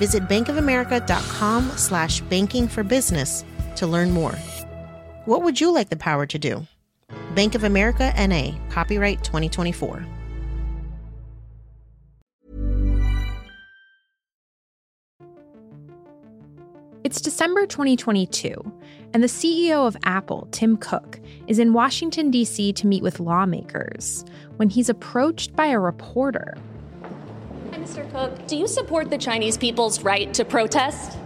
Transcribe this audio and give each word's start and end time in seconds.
Visit 0.00 0.22
bankofamerica.com 0.28 1.72
slash 1.76 2.22
banking 2.22 2.68
for 2.68 2.82
business 2.82 3.44
to 3.76 3.86
learn 3.86 4.12
more. 4.12 4.32
What 5.26 5.42
would 5.42 5.60
you 5.60 5.70
like 5.70 5.90
the 5.90 5.96
power 5.96 6.24
to 6.24 6.38
do? 6.38 6.66
Bank 7.34 7.54
of 7.54 7.64
America 7.64 8.10
NA, 8.16 8.52
copyright 8.70 9.22
2024. 9.22 10.06
It's 17.04 17.20
December 17.20 17.66
2022, 17.66 18.54
and 19.12 19.22
the 19.22 19.26
CEO 19.26 19.86
of 19.86 19.98
Apple, 20.04 20.48
Tim 20.50 20.78
Cook, 20.78 21.20
is 21.46 21.58
in 21.58 21.74
Washington, 21.74 22.30
D.C. 22.30 22.72
to 22.72 22.86
meet 22.86 23.02
with 23.02 23.20
lawmakers 23.20 24.24
when 24.56 24.70
he's 24.70 24.88
approached 24.88 25.54
by 25.54 25.66
a 25.66 25.78
reporter. 25.78 26.56
Hi, 27.72 27.78
Mr. 27.78 28.10
Cook. 28.10 28.48
Do 28.48 28.56
you 28.56 28.66
support 28.66 29.10
the 29.10 29.18
Chinese 29.18 29.56
people's 29.56 30.02
right 30.02 30.34
to 30.34 30.44
protest? 30.44 31.16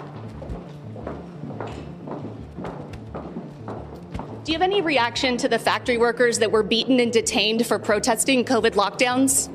Do 4.45 4.53
you 4.53 4.59
have 4.59 4.61
any 4.61 4.83
reaction 4.83 5.39
to 5.39 5.49
the 5.49 5.59
factory 5.59 5.97
workers 5.97 6.39
that 6.41 6.53
were 6.53 6.63
beaten 6.63 7.01
and 7.01 7.11
detained 7.11 7.67
for 7.67 7.79
protesting 7.79 8.45
COVID 8.45 8.73
lockdowns? 8.73 9.51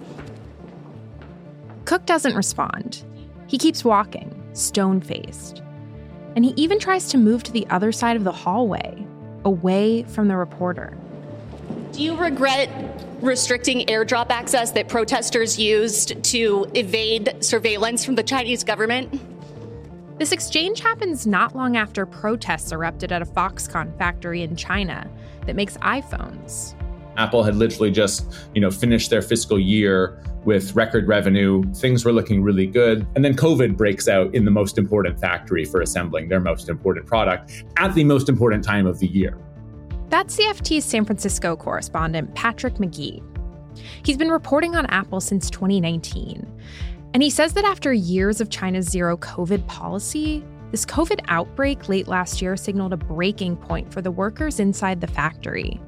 Cook 1.86 2.08
doesn't 2.08 2.36
respond. 2.36 3.04
He 3.46 3.60
keeps 3.60 3.86
walking, 3.86 4.34
stone 4.54 5.00
faced. 5.00 5.62
And 6.36 6.44
he 6.44 6.54
even 6.56 6.80
tries 6.80 7.08
to 7.10 7.20
move 7.20 7.44
to 7.44 7.52
the 7.52 7.68
other 7.70 7.92
side 7.92 8.18
of 8.18 8.24
the 8.24 8.32
hallway, 8.32 9.06
away 9.46 10.04
from 10.04 10.28
the 10.28 10.38
reporter. 10.38 10.98
Do 11.92 12.04
you 12.04 12.16
regret 12.16 12.70
restricting 13.20 13.86
airdrop 13.88 14.30
access 14.30 14.72
that 14.72 14.88
protesters 14.88 15.58
used 15.58 16.24
to 16.24 16.68
evade 16.76 17.36
surveillance 17.44 18.06
from 18.06 18.16
the 18.16 18.24
Chinese 18.24 18.64
government? 18.64 19.20
This 20.20 20.32
exchange 20.32 20.82
happens 20.82 21.26
not 21.26 21.56
long 21.56 21.78
after 21.78 22.06
protests 22.06 22.72
erupted 22.72 23.12
at 23.12 23.22
a 23.22 23.26
Foxconn 23.26 23.98
factory 23.98 24.44
in 24.44 24.56
China 24.56 25.10
that 25.48 25.56
makes 25.56 25.78
iPhones. 25.78 26.76
Apple 27.18 27.44
had 27.44 27.56
literally 27.56 27.90
just, 27.90 28.34
you 28.54 28.62
know, 28.62 28.70
finished 28.70 29.10
their 29.10 29.22
fiscal 29.22 29.60
year 29.60 30.24
with 30.46 30.76
record 30.76 31.08
revenue. 31.08 31.64
Things 31.74 32.06
were 32.06 32.14
looking 32.14 32.44
really 32.44 32.68
good. 32.68 33.06
And 33.16 33.26
then 33.26 33.36
COVID 33.36 33.76
breaks 33.76 34.08
out 34.08 34.34
in 34.36 34.46
the 34.46 34.52
most 34.52 34.78
important 34.78 35.20
factory 35.20 35.66
for 35.66 35.82
assembling 35.82 36.30
their 36.30 36.40
most 36.40 36.70
important 36.70 37.08
product 37.08 37.64
at 37.78 37.94
the 37.96 38.04
most 38.04 38.30
important 38.30 38.64
time 38.64 38.86
of 38.86 39.00
the 39.00 39.08
year. 39.08 39.38
That's 40.10 40.36
CFT's 40.36 40.86
San 40.86 41.06
Francisco 41.06 41.56
correspondent, 41.56 42.34
Patrick 42.34 42.76
McGee. 42.76 43.24
He's 44.04 44.18
been 44.18 44.32
reporting 44.32 44.76
on 44.76 44.88
Apple 44.88 45.22
since 45.22 45.50
2019. 45.52 46.46
And 47.14 47.24
he 47.24 47.30
says 47.30 47.54
that 47.54 47.64
after 47.64 47.94
years 47.94 48.42
of 48.42 48.50
China's 48.50 48.88
zero 48.88 49.18
COVID 49.18 49.66
policy, 49.68 50.44
this 50.72 50.86
COVID 50.86 51.22
outbreak 51.28 51.90
late 51.90 52.08
last 52.08 52.42
year 52.42 52.58
signaled 52.58 52.94
a 52.94 52.98
breaking 52.98 53.58
point 53.58 53.92
for 53.92 54.02
the 54.02 54.12
workers 54.12 54.60
inside 54.60 55.02
the 55.02 55.08
factory. 55.08 55.80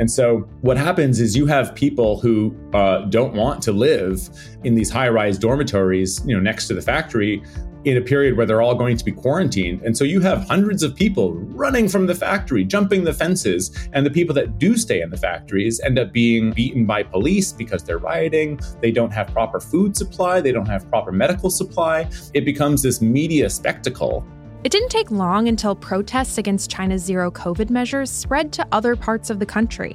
And 0.00 0.10
so, 0.10 0.48
what 0.62 0.76
happens 0.76 1.20
is 1.20 1.36
you 1.36 1.46
have 1.46 1.74
people 1.74 2.20
who 2.20 2.54
uh, 2.72 3.02
don't 3.02 3.34
want 3.34 3.62
to 3.62 3.72
live 3.72 4.28
in 4.64 4.74
these 4.74 4.90
high-rise 4.90 5.38
dormitories, 5.38 6.20
you 6.26 6.34
know, 6.34 6.40
next 6.40 6.66
to 6.68 6.74
the 6.74 6.82
factory, 6.82 7.42
in 7.84 7.98
a 7.98 8.00
period 8.00 8.36
where 8.36 8.46
they're 8.46 8.62
all 8.62 8.74
going 8.74 8.96
to 8.96 9.04
be 9.04 9.12
quarantined. 9.12 9.82
And 9.82 9.96
so 9.96 10.04
you 10.04 10.20
have 10.20 10.46
hundreds 10.48 10.82
of 10.82 10.94
people 10.94 11.34
running 11.34 11.88
from 11.88 12.06
the 12.06 12.14
factory, 12.14 12.64
jumping 12.64 13.04
the 13.04 13.12
fences, 13.12 13.88
and 13.92 14.04
the 14.06 14.10
people 14.10 14.34
that 14.36 14.58
do 14.58 14.76
stay 14.76 15.02
in 15.02 15.10
the 15.10 15.16
factories 15.16 15.80
end 15.80 15.98
up 15.98 16.12
being 16.12 16.52
beaten 16.52 16.86
by 16.86 17.02
police 17.02 17.52
because 17.52 17.84
they're 17.84 17.98
rioting. 17.98 18.58
They 18.80 18.90
don't 18.90 19.12
have 19.12 19.28
proper 19.28 19.60
food 19.60 19.96
supply, 19.96 20.40
they 20.40 20.52
don't 20.52 20.68
have 20.68 20.88
proper 20.88 21.12
medical 21.12 21.50
supply. 21.50 22.08
It 22.32 22.44
becomes 22.44 22.82
this 22.82 23.00
media 23.00 23.50
spectacle. 23.50 24.26
It 24.64 24.72
didn't 24.72 24.88
take 24.88 25.10
long 25.10 25.46
until 25.46 25.76
protests 25.76 26.38
against 26.38 26.70
China's 26.70 27.04
zero 27.04 27.30
COVID 27.30 27.68
measures 27.68 28.10
spread 28.10 28.50
to 28.54 28.66
other 28.72 28.96
parts 28.96 29.28
of 29.28 29.38
the 29.38 29.44
country. 29.44 29.94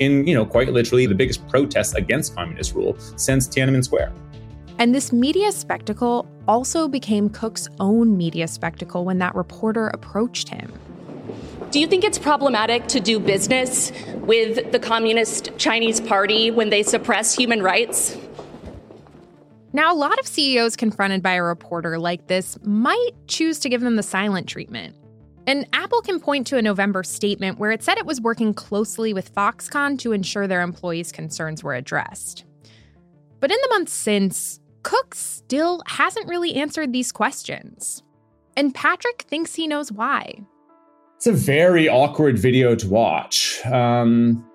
In, 0.00 0.26
you 0.26 0.34
know, 0.34 0.44
quite 0.44 0.72
literally 0.72 1.06
the 1.06 1.14
biggest 1.14 1.46
protest 1.46 1.94
against 1.96 2.34
communist 2.34 2.74
rule 2.74 2.98
since 3.14 3.46
Tiananmen 3.46 3.84
Square. 3.84 4.12
And 4.80 4.92
this 4.92 5.12
media 5.12 5.52
spectacle 5.52 6.26
also 6.48 6.88
became 6.88 7.28
Cook's 7.28 7.68
own 7.78 8.16
media 8.16 8.48
spectacle 8.48 9.04
when 9.04 9.18
that 9.18 9.36
reporter 9.36 9.86
approached 9.86 10.48
him. 10.48 10.72
Do 11.70 11.78
you 11.78 11.86
think 11.86 12.02
it's 12.02 12.18
problematic 12.18 12.88
to 12.88 12.98
do 12.98 13.20
business 13.20 13.92
with 14.16 14.72
the 14.72 14.80
Communist 14.80 15.56
Chinese 15.58 16.00
Party 16.00 16.50
when 16.50 16.70
they 16.70 16.82
suppress 16.82 17.36
human 17.36 17.62
rights? 17.62 18.16
Now, 19.72 19.92
a 19.92 19.96
lot 19.96 20.18
of 20.18 20.26
CEOs 20.26 20.76
confronted 20.76 21.22
by 21.22 21.34
a 21.34 21.42
reporter 21.42 21.98
like 21.98 22.26
this 22.26 22.58
might 22.64 23.10
choose 23.26 23.58
to 23.60 23.68
give 23.68 23.82
them 23.82 23.96
the 23.96 24.02
silent 24.02 24.48
treatment. 24.48 24.96
And 25.46 25.66
Apple 25.72 26.02
can 26.02 26.20
point 26.20 26.46
to 26.48 26.58
a 26.58 26.62
November 26.62 27.02
statement 27.02 27.58
where 27.58 27.70
it 27.70 27.82
said 27.82 27.98
it 27.98 28.06
was 28.06 28.20
working 28.20 28.52
closely 28.54 29.14
with 29.14 29.34
Foxconn 29.34 29.98
to 30.00 30.12
ensure 30.12 30.46
their 30.46 30.62
employees' 30.62 31.12
concerns 31.12 31.62
were 31.62 31.74
addressed. 31.74 32.44
But 33.40 33.50
in 33.50 33.58
the 33.62 33.68
months 33.70 33.92
since, 33.92 34.60
Cook 34.82 35.14
still 35.14 35.82
hasn't 35.86 36.28
really 36.28 36.54
answered 36.54 36.92
these 36.92 37.12
questions. 37.12 38.02
And 38.56 38.74
Patrick 38.74 39.22
thinks 39.22 39.54
he 39.54 39.66
knows 39.66 39.92
why. 39.92 40.40
It's 41.16 41.26
a 41.26 41.32
very 41.32 41.88
awkward 41.88 42.38
video 42.38 42.74
to 42.74 42.88
watch. 42.88 43.64
Um, 43.66 44.47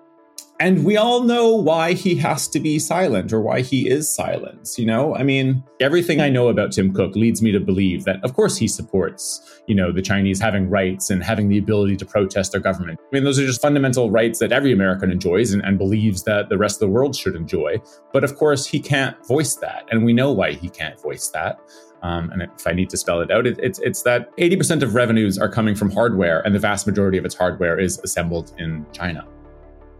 and 0.60 0.84
we 0.84 0.96
all 0.96 1.24
know 1.24 1.48
why 1.48 1.94
he 1.94 2.14
has 2.16 2.46
to 2.48 2.60
be 2.60 2.78
silent 2.78 3.32
or 3.32 3.40
why 3.40 3.60
he 3.60 3.88
is 3.88 4.12
silent. 4.12 4.70
You 4.78 4.86
know, 4.86 5.14
I 5.16 5.24
mean, 5.24 5.64
everything 5.80 6.20
I 6.20 6.28
know 6.28 6.48
about 6.48 6.72
Tim 6.72 6.92
Cook 6.94 7.16
leads 7.16 7.42
me 7.42 7.50
to 7.50 7.58
believe 7.58 8.04
that, 8.04 8.22
of 8.22 8.34
course, 8.34 8.56
he 8.56 8.68
supports, 8.68 9.60
you 9.66 9.74
know, 9.74 9.90
the 9.90 10.02
Chinese 10.02 10.40
having 10.40 10.70
rights 10.70 11.10
and 11.10 11.24
having 11.24 11.48
the 11.48 11.58
ability 11.58 11.96
to 11.96 12.06
protest 12.06 12.52
their 12.52 12.60
government. 12.60 13.00
I 13.00 13.08
mean, 13.12 13.24
those 13.24 13.38
are 13.38 13.46
just 13.46 13.60
fundamental 13.60 14.10
rights 14.10 14.38
that 14.38 14.52
every 14.52 14.72
American 14.72 15.10
enjoys 15.10 15.52
and, 15.52 15.64
and 15.64 15.76
believes 15.76 16.22
that 16.22 16.48
the 16.48 16.58
rest 16.58 16.76
of 16.76 16.80
the 16.88 16.92
world 16.92 17.16
should 17.16 17.34
enjoy. 17.34 17.82
But 18.12 18.22
of 18.22 18.36
course, 18.36 18.64
he 18.64 18.78
can't 18.78 19.16
voice 19.26 19.56
that. 19.56 19.88
And 19.90 20.04
we 20.04 20.12
know 20.12 20.30
why 20.32 20.52
he 20.52 20.68
can't 20.68 21.00
voice 21.00 21.28
that. 21.30 21.58
Um, 22.04 22.30
and 22.30 22.42
if 22.42 22.66
I 22.66 22.72
need 22.72 22.90
to 22.90 22.96
spell 22.96 23.22
it 23.22 23.30
out, 23.30 23.46
it, 23.46 23.58
it's 23.60 23.78
it's 23.78 24.02
that 24.02 24.36
80% 24.36 24.82
of 24.82 24.94
revenues 24.94 25.38
are 25.38 25.48
coming 25.48 25.74
from 25.74 25.90
hardware, 25.90 26.42
and 26.42 26.54
the 26.54 26.58
vast 26.58 26.86
majority 26.86 27.16
of 27.16 27.24
its 27.24 27.34
hardware 27.34 27.80
is 27.80 27.98
assembled 28.00 28.52
in 28.58 28.84
China. 28.92 29.26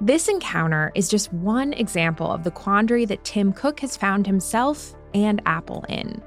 This 0.04 0.28
encounter 0.28 0.92
is 0.94 1.08
just 1.08 1.32
one 1.32 1.72
example 1.72 2.30
of 2.30 2.44
the 2.44 2.50
quandary 2.50 3.06
that 3.06 3.24
Tim 3.24 3.54
Cook 3.54 3.80
has 3.80 3.96
found 3.96 4.26
himself 4.26 4.94
and 5.14 5.40
Apple 5.46 5.82
in. 5.88 6.22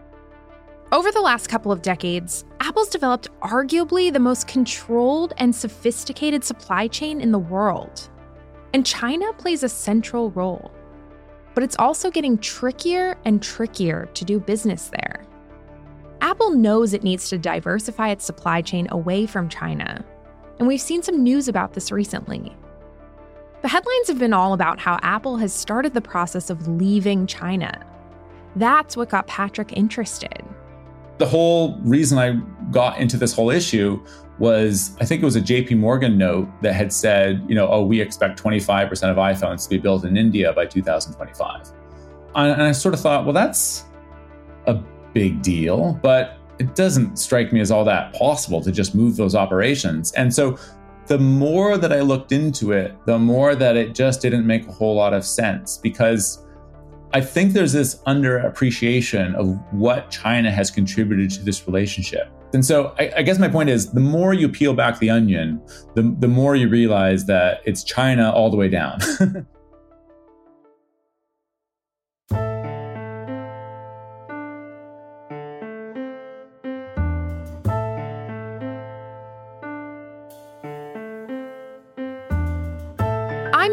Over 0.92 1.12
the 1.12 1.22
last 1.22 1.48
couple 1.48 1.72
of 1.72 1.84
decades, 1.84 2.44
Apple's 2.60 2.90
developed 2.90 3.28
arguably 3.42 4.12
the 4.12 4.20
most 4.20 4.48
controlled 4.48 5.34
and 5.38 5.56
sophisticated 5.56 6.44
supply 6.44 6.88
chain 6.88 7.22
in 7.22 7.32
the 7.32 7.38
world. 7.38 8.10
And 8.74 8.84
China 8.84 9.32
plays 9.34 9.62
a 9.62 9.70
central 9.70 10.32
role. 10.32 10.72
But 11.54 11.64
it's 11.64 11.78
also 11.78 12.10
getting 12.10 12.40
trickier 12.40 13.16
and 13.26 13.44
trickier 13.44 14.10
to 14.16 14.26
do 14.26 14.40
business 14.40 14.90
there. 14.90 15.24
Apple 16.22 16.50
knows 16.50 16.96
it 16.96 17.04
needs 17.04 17.30
to 17.30 17.38
diversify 17.38 18.10
its 18.10 18.26
supply 18.26 18.64
chain 18.64 18.88
away 18.90 19.28
from 19.28 19.48
China. 19.48 20.04
And 20.58 20.68
we've 20.68 20.82
seen 20.82 21.04
some 21.04 21.22
news 21.22 21.48
about 21.48 21.74
this 21.74 21.92
recently. 21.92 22.58
The 23.62 23.68
headlines 23.68 24.08
have 24.08 24.20
been 24.20 24.34
all 24.34 24.54
about 24.54 24.80
how 24.80 25.00
Apple 25.02 25.38
has 25.38 25.52
started 25.52 25.94
the 25.94 26.02
process 26.02 26.50
of 26.50 26.68
leaving 26.68 27.26
China. 27.26 27.84
That's 28.56 28.96
what 28.96 29.10
got 29.10 29.26
Patrick 29.28 29.74
interested. 29.74 30.46
The 31.18 31.26
whole 31.26 31.78
reason 31.80 32.20
I 32.20 32.40
got 32.72 33.00
into 33.00 33.18
this 33.18 33.34
whole 33.34 33.50
issue 33.50 34.04
was 34.38 34.96
I 35.02 35.06
think 35.06 35.24
it 35.24 35.26
was 35.26 35.36
a 35.36 35.42
JP 35.42 35.78
Morgan 35.78 36.18
note 36.18 36.48
that 36.62 36.74
had 36.74 36.94
said, 36.94 37.44
you 37.48 37.56
know, 37.56 37.68
oh, 37.68 37.84
we 37.84 38.00
expect 38.00 38.42
25% 38.42 38.92
of 39.10 39.18
iPhones 39.18 39.64
to 39.64 39.70
be 39.70 39.80
built 39.80 40.06
in 40.06 40.16
India 40.16 40.54
by 40.54 40.68
2025. 40.68 41.72
And 42.36 42.62
I 42.62 42.72
sort 42.72 42.94
of 42.94 43.00
thought, 43.00 43.26
well, 43.26 43.34
that's 43.34 43.86
a 44.68 44.76
big 45.14 45.42
deal, 45.42 46.00
but 46.04 46.38
it 46.60 46.76
doesn't 46.76 47.18
strike 47.18 47.52
me 47.52 47.60
as 47.60 47.72
all 47.72 47.84
that 47.86 48.14
possible 48.14 48.62
to 48.62 48.72
just 48.72 48.94
move 48.94 49.16
those 49.16 49.34
operations. 49.34 50.12
And 50.12 50.34
so 50.34 50.60
the 51.08 51.18
more 51.18 51.78
that 51.78 51.94
I 51.94 52.02
looked 52.02 52.32
into 52.32 52.74
it, 52.74 52.94
the 53.06 53.18
more 53.18 53.56
that 53.56 53.78
it 53.78 53.96
just 53.96 54.22
didn't 54.22 54.46
make 54.46 54.68
a 54.68 54.72
whole 54.72 54.96
lot 54.96 55.14
of 55.14 55.26
sense 55.26 55.78
because 55.78 56.46
I 57.14 57.22
think 57.22 57.54
there's 57.54 57.72
this 57.72 57.96
underappreciation 58.08 59.34
of 59.36 59.58
what 59.72 60.12
China 60.12 60.52
has 60.52 60.70
contributed 60.70 61.32
to 61.32 61.44
this 61.44 61.66
relationship. 61.66 62.30
And 62.54 62.66
so 62.66 62.94
I, 63.00 63.12
I, 63.18 63.22
guess 63.24 63.40
my 63.40 63.48
point 63.48 63.70
is 63.70 63.92
the 63.92 64.00
more 64.00 64.34
you 64.34 64.48
peel 64.48 64.74
back 64.74 65.00
the 65.00 65.10
onion, 65.10 65.62
the, 65.96 66.16
the 66.20 66.28
more 66.28 66.56
you 66.56 66.70
realize 66.70 67.26
that 67.26 67.62
it's 67.66 67.84
China 67.84 68.32
all 68.32 68.50
the 68.50 68.58
way 68.58 68.70
down. 68.70 69.00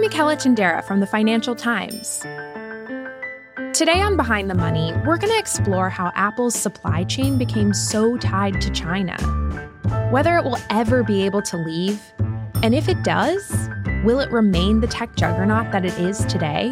Michela 0.04 0.36
Tindera 0.36 0.84
from 0.84 1.00
the 1.00 1.06
Financial 1.06 1.54
Times. 1.54 2.20
Today 3.72 4.02
on 4.02 4.18
Behind 4.18 4.50
the 4.50 4.54
Money, 4.54 4.92
we're 5.06 5.16
going 5.16 5.32
to 5.32 5.38
explore 5.38 5.88
how 5.88 6.12
Apple's 6.14 6.54
supply 6.54 7.04
chain 7.04 7.38
became 7.38 7.72
so 7.72 8.18
tied 8.18 8.60
to 8.60 8.70
China, 8.70 9.16
whether 10.10 10.36
it 10.36 10.44
will 10.44 10.58
ever 10.68 11.02
be 11.02 11.24
able 11.24 11.40
to 11.40 11.56
leave, 11.56 12.02
and 12.62 12.74
if 12.74 12.86
it 12.86 13.02
does, 13.02 13.70
will 14.04 14.20
it 14.20 14.30
remain 14.30 14.82
the 14.82 14.86
tech 14.86 15.16
juggernaut 15.16 15.72
that 15.72 15.86
it 15.86 15.98
is 15.98 16.22
today? 16.26 16.70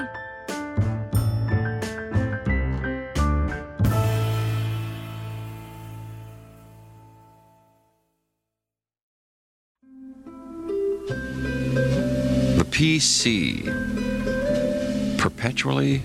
PC, 12.82 13.62
perpetually 15.16 16.02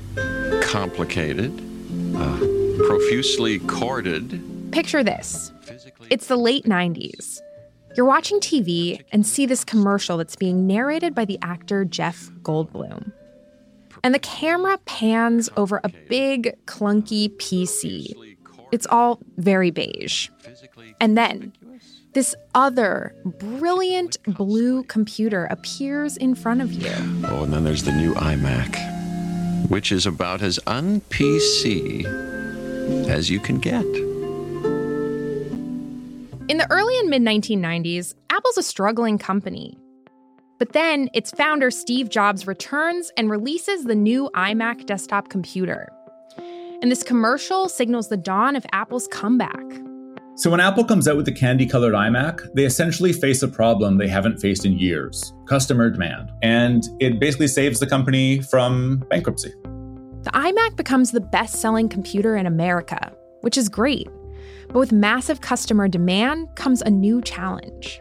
complicated, 0.62 1.51
uh, 2.15 2.38
profusely 2.85 3.57
corded. 3.57 4.39
Picture 4.71 5.03
this 5.03 5.51
it's 6.12 6.27
the 6.27 6.38
late 6.38 6.65
90s. 6.65 7.39
You're 7.95 8.06
watching 8.06 8.39
TV 8.39 9.03
and 9.12 9.25
see 9.25 9.47
this 9.47 9.65
commercial 9.65 10.18
that's 10.18 10.35
being 10.35 10.68
narrated 10.68 11.15
by 11.15 11.25
the 11.25 11.39
actor 11.41 11.83
Jeff 11.83 12.29
Goldblum. 12.44 13.12
And 14.03 14.13
the 14.13 14.19
camera 14.19 14.77
pans 14.85 15.50
over 15.57 15.81
a 15.83 15.89
big, 16.07 16.56
clunky 16.65 17.35
PC. 17.38 18.13
It's 18.71 18.85
all 18.85 19.19
very 19.38 19.71
beige. 19.71 20.30
And 21.01 21.18
then 21.18 21.53
this 22.18 22.34
other 22.56 23.14
brilliant 23.25 24.18
blue 24.25 24.81
computer 24.86 25.46
appears 25.52 26.18
in 26.18 26.34
front 26.34 26.64
of 26.64 26.74
you. 26.74 26.92
Oh, 27.25 27.44
and 27.44 27.54
then 27.54 27.64
there's 27.64 27.84
the 27.84 27.92
new 27.92 28.16
iMac 28.16 28.75
which 29.69 29.92
is 29.92 30.08
about 30.08 30.42
as 30.42 30.60
un 30.66 31.00
PC 31.10 32.06
as 33.08 33.30
you 33.30 33.40
can 33.40 33.60
get. 33.60 33.86
In 36.50 36.58
the 36.58 36.68
early 36.72 36.98
and 36.98 37.08
mid 37.08 37.22
1990s, 37.22 38.16
Apple's 38.31 38.58
a 38.58 38.64
struggling 38.64 39.19
company. 39.19 39.78
But 40.58 40.74
then 40.74 41.10
its 41.14 41.30
founder, 41.30 41.69
Steve 41.69 42.10
Jobs, 42.10 42.48
returns 42.48 43.12
and 43.16 43.30
releases 43.30 43.84
the 43.84 43.94
new 43.94 44.31
iMac 44.34 44.88
desktop 44.88 45.30
computer. 45.30 45.88
And 46.81 46.90
this 46.90 47.04
commercial 47.04 47.69
signals 47.69 48.10
the 48.10 48.18
dawn 48.18 48.56
of 48.56 48.66
Apple's 48.72 49.08
comeback. 49.10 49.87
So, 50.38 50.51
when 50.51 50.60
Apple 50.60 50.84
comes 50.84 51.07
out 51.07 51.18
with 51.18 51.25
the 51.25 51.31
candy 51.31 51.66
colored 51.66 51.95
iMac, 51.95 52.54
they 52.54 52.63
essentially 52.63 53.12
face 53.12 53.42
a 53.42 53.48
problem 53.48 53.98
they 53.98 54.07
haven't 54.07 54.38
faced 54.38 54.66
in 54.66 54.78
years 54.78 55.34
customer 55.48 55.89
demand. 55.89 56.30
And 56.44 56.84
it 57.00 57.19
basically 57.19 57.48
saves 57.48 57.80
the 57.80 57.88
company 57.88 58.42
from 58.44 59.04
bankruptcy. 59.10 59.51
The 60.22 60.30
iMac 60.36 60.75
becomes 60.75 61.10
the 61.10 61.22
best 61.22 61.56
selling 61.56 61.89
computer 61.89 62.36
in 62.36 62.45
America, 62.45 63.12
which 63.42 63.57
is 63.57 63.68
great. 63.68 64.10
But 64.68 64.78
with 64.78 64.92
massive 64.92 65.42
customer 65.42 65.88
demand 65.88 66.56
comes 66.56 66.83
a 66.83 66.92
new 66.92 67.19
challenge 67.24 68.00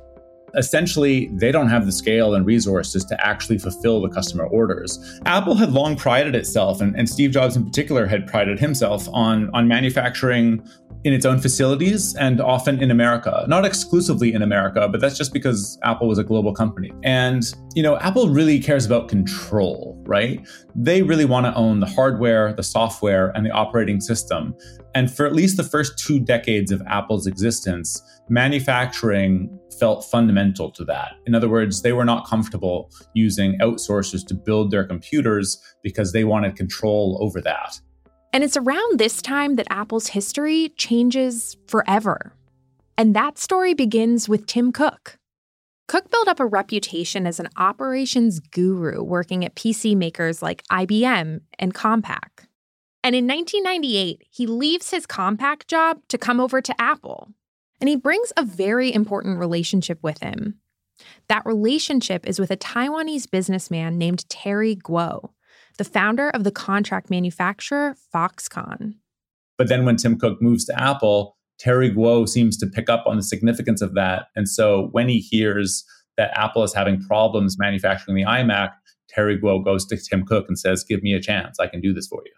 essentially 0.57 1.27
they 1.35 1.53
don't 1.53 1.69
have 1.69 1.87
the 1.87 1.93
scale 1.93 2.35
and 2.35 2.47
resources 2.47 3.05
to 3.05 3.27
actually 3.27 3.59
fulfill 3.59 4.01
the 4.01 4.09
customer 4.09 4.47
orders. 4.47 5.21
Apple 5.27 5.55
had 5.55 5.73
long 5.73 5.97
prided 5.97 6.35
itself, 6.35 6.81
and, 6.81 6.97
and, 6.97 7.09
Steve 7.09 7.31
Jobs 7.31 7.57
in 7.57 7.65
particular 7.65 8.07
had 8.07 8.27
prided 8.27 8.59
himself 8.59 9.09
on, 9.13 9.51
on 9.55 9.69
manufacturing 9.69 10.67
in 11.05 11.13
its 11.13 11.25
own 11.25 11.39
facilities 11.39 12.15
and 12.17 12.41
often 12.41 12.83
in 12.83 12.91
America. 12.91 13.45
Not 13.49 13.65
exclusively 13.65 14.35
in 14.35 14.43
America, 14.43 14.89
but 14.89 15.01
that's 15.01 15.17
just 15.17 15.33
because 15.33 15.79
Apple 15.85 16.09
was 16.09 16.19
a 16.19 16.25
global 16.25 16.53
company. 16.53 16.93
And, 17.05 17.45
you 17.75 17.83
know, 17.83 17.97
Apple 17.99 18.29
really 18.29 18.59
cares 18.59 18.85
about 18.87 19.09
control, 19.09 20.03
right? 20.07 20.45
They 20.75 21.03
really 21.03 21.25
want 21.25 21.47
to 21.47 21.55
own 21.55 21.81
the 21.81 21.87
hardware, 21.87 22.53
the 22.53 22.63
software, 22.63 23.29
and 23.37 23.47
the 23.47 23.51
operating 23.51 24.01
system. 24.01 24.55
And 24.95 25.15
for 25.15 25.27
at 25.27 25.35
least 25.35 25.57
the 25.57 25.63
first 25.63 25.99
two 25.99 26.19
decades 26.19 26.73
of 26.73 26.83
Apple's 26.89 27.27
existence, 27.27 28.03
manufacturing 28.29 29.59
felt 29.79 30.05
fundamental 30.05 30.71
to 30.71 30.85
that. 30.85 31.13
In 31.27 31.35
other 31.35 31.49
words, 31.49 31.83
they 31.83 31.93
were 31.93 32.05
not 32.05 32.27
comfortable 32.27 32.91
using 33.15 33.59
outsourcers 33.59 34.27
to 34.27 34.35
build 34.35 34.71
their 34.71 34.85
computers 34.85 35.59
because 35.83 36.13
they 36.13 36.25
wanted 36.25 36.57
control 36.57 37.19
over 37.21 37.41
that. 37.43 37.79
And 38.33 38.45
it's 38.45 38.57
around 38.57 38.99
this 38.99 39.23
time 39.23 39.57
that 39.57 39.67
Apple's 39.71 40.09
history 40.09 40.71
changes 40.77 41.57
forever. 41.67 42.33
And 42.99 43.15
that 43.15 43.39
story 43.39 43.75
begins 43.75 44.29
with 44.29 44.47
Tim 44.47 44.73
Cook. 44.73 45.19
Cook 45.89 46.11
built 46.11 46.29
up 46.29 46.41
a 46.41 46.47
reputation 46.47 47.27
as 47.27 47.39
an 47.39 47.49
operations 47.57 48.41
guru 48.41 49.03
working 49.03 49.45
at 49.45 49.55
PC 49.55 49.97
makers 49.97 50.43
like 50.43 50.65
IBM 50.71 51.41
and 51.59 51.75
Compaq. 51.75 52.47
And 53.05 53.15
in 53.15 53.27
1998, 53.27 54.23
he 54.29 54.47
leaves 54.47 54.91
his 54.91 55.07
Compaq 55.07 55.67
job 55.69 56.01
to 56.09 56.19
come 56.19 56.41
over 56.41 56.61
to 56.61 56.81
Apple. 56.81 57.29
And 57.81 57.89
he 57.89 57.95
brings 57.95 58.33
a 58.37 58.45
very 58.45 58.93
important 58.93 59.39
relationship 59.39 60.03
with 60.03 60.19
him. 60.19 60.59
That 61.29 61.47
relationship 61.47 62.27
is 62.27 62.41
with 62.41 62.51
a 62.51 62.57
Taiwanese 62.57 63.31
businessman 63.31 63.99
named 63.99 64.29
Terry 64.29 64.75
Gou, 64.75 65.31
the 65.77 65.85
founder 65.85 66.31
of 66.31 66.45
the 66.45 66.51
contract 66.51 67.11
manufacturer 67.11 67.97
Foxconn. 68.15 68.95
But 69.59 69.69
then 69.69 69.85
when 69.85 69.97
Tim 69.97 70.19
Cook 70.19 70.41
moves 70.43 70.65
to 70.67 70.81
Apple, 70.81 71.37
Terry 71.59 71.91
Gou 71.91 72.27
seems 72.27 72.57
to 72.59 72.67
pick 72.67 72.89
up 72.89 73.05
on 73.07 73.17
the 73.17 73.23
significance 73.23 73.81
of 73.81 73.95
that. 73.95 74.27
And 74.37 74.49
so 74.49 74.89
when 74.93 75.09
he 75.09 75.19
hears 75.19 75.85
that 76.17 76.37
Apple 76.37 76.63
is 76.63 76.75
having 76.75 77.01
problems 77.01 77.59
manufacturing 77.59 78.17
the 78.17 78.25
iMac, 78.25 78.73
Terry 79.09 79.39
Gou 79.39 79.63
goes 79.63 79.87
to 79.87 79.97
Tim 79.97 80.25
Cook 80.25 80.47
and 80.49 80.59
says, 80.59 80.85
Give 80.85 81.03
me 81.03 81.15
a 81.15 81.21
chance. 81.21 81.59
I 81.59 81.67
can 81.67 81.81
do 81.81 81.93
this 81.93 82.07
for 82.07 82.23
you. 82.25 82.33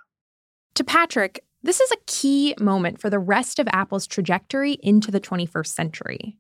To 0.74 0.84
Patrick, 0.84 1.44
this 1.62 1.80
is 1.80 1.90
a 1.90 1.96
key 2.06 2.54
moment 2.60 3.00
for 3.00 3.10
the 3.10 3.18
rest 3.18 3.58
of 3.58 3.66
Apple's 3.72 4.06
trajectory 4.06 4.78
into 4.82 5.10
the 5.10 5.20
21st 5.20 5.66
century. 5.66 6.36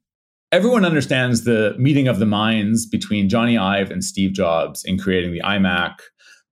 Everyone 0.52 0.84
understands 0.84 1.44
the 1.44 1.74
meeting 1.78 2.08
of 2.08 2.20
the 2.20 2.26
minds 2.26 2.86
between 2.86 3.28
Jony 3.28 3.60
Ive 3.60 3.90
and 3.90 4.02
Steve 4.02 4.32
Jobs 4.32 4.84
in 4.84 4.98
creating 4.98 5.32
the 5.32 5.40
iMac, 5.40 5.96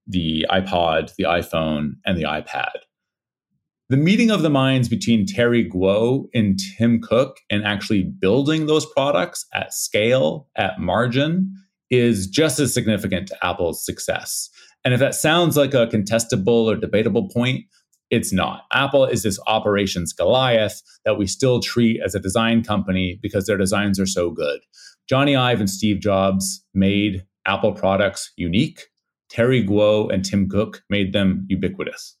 the 0.07 0.45
iPod, 0.49 1.15
the 1.15 1.25
iPhone, 1.25 1.93
and 2.05 2.17
the 2.17 2.23
iPad. 2.23 2.71
The 3.89 3.97
meeting 3.97 4.31
of 4.31 4.41
the 4.41 4.49
minds 4.49 4.89
between 4.89 5.25
Terry 5.25 5.63
Gou 5.63 6.27
and 6.33 6.59
Tim 6.77 6.99
Cook 7.01 7.37
and 7.49 7.63
actually 7.63 8.03
building 8.03 8.65
those 8.65 8.85
products 8.85 9.45
at 9.53 9.73
scale, 9.73 10.49
at 10.57 10.79
margin, 10.79 11.53
is 11.89 12.27
just 12.27 12.59
as 12.59 12.73
significant 12.73 13.29
to 13.29 13.45
Apple's 13.45 13.85
success. 13.85 14.49
And 14.83 14.93
if 14.93 14.99
that 14.99 15.15
sounds 15.15 15.55
like 15.55 15.73
a 15.73 15.87
contestable 15.87 16.65
or 16.65 16.75
debatable 16.75 17.29
point, 17.29 17.65
it's 18.09 18.33
not. 18.33 18.63
Apple 18.73 19.05
is 19.05 19.23
this 19.23 19.39
operations 19.47 20.13
Goliath 20.13 20.81
that 21.05 21.17
we 21.17 21.25
still 21.25 21.61
treat 21.61 22.01
as 22.03 22.13
a 22.13 22.19
design 22.19 22.63
company 22.63 23.19
because 23.21 23.45
their 23.45 23.57
designs 23.57 23.99
are 23.99 24.05
so 24.05 24.31
good. 24.31 24.59
Jony 25.09 25.37
Ive 25.37 25.61
and 25.61 25.69
Steve 25.69 26.01
Jobs 26.01 26.63
made 26.73 27.25
Apple 27.45 27.71
products 27.71 28.31
unique 28.35 28.87
Terry 29.29 29.63
Gou 29.63 30.07
and 30.07 30.23
Tim 30.23 30.47
Cook 30.47 30.83
made 30.89 31.13
them 31.13 31.45
ubiquitous. 31.49 32.15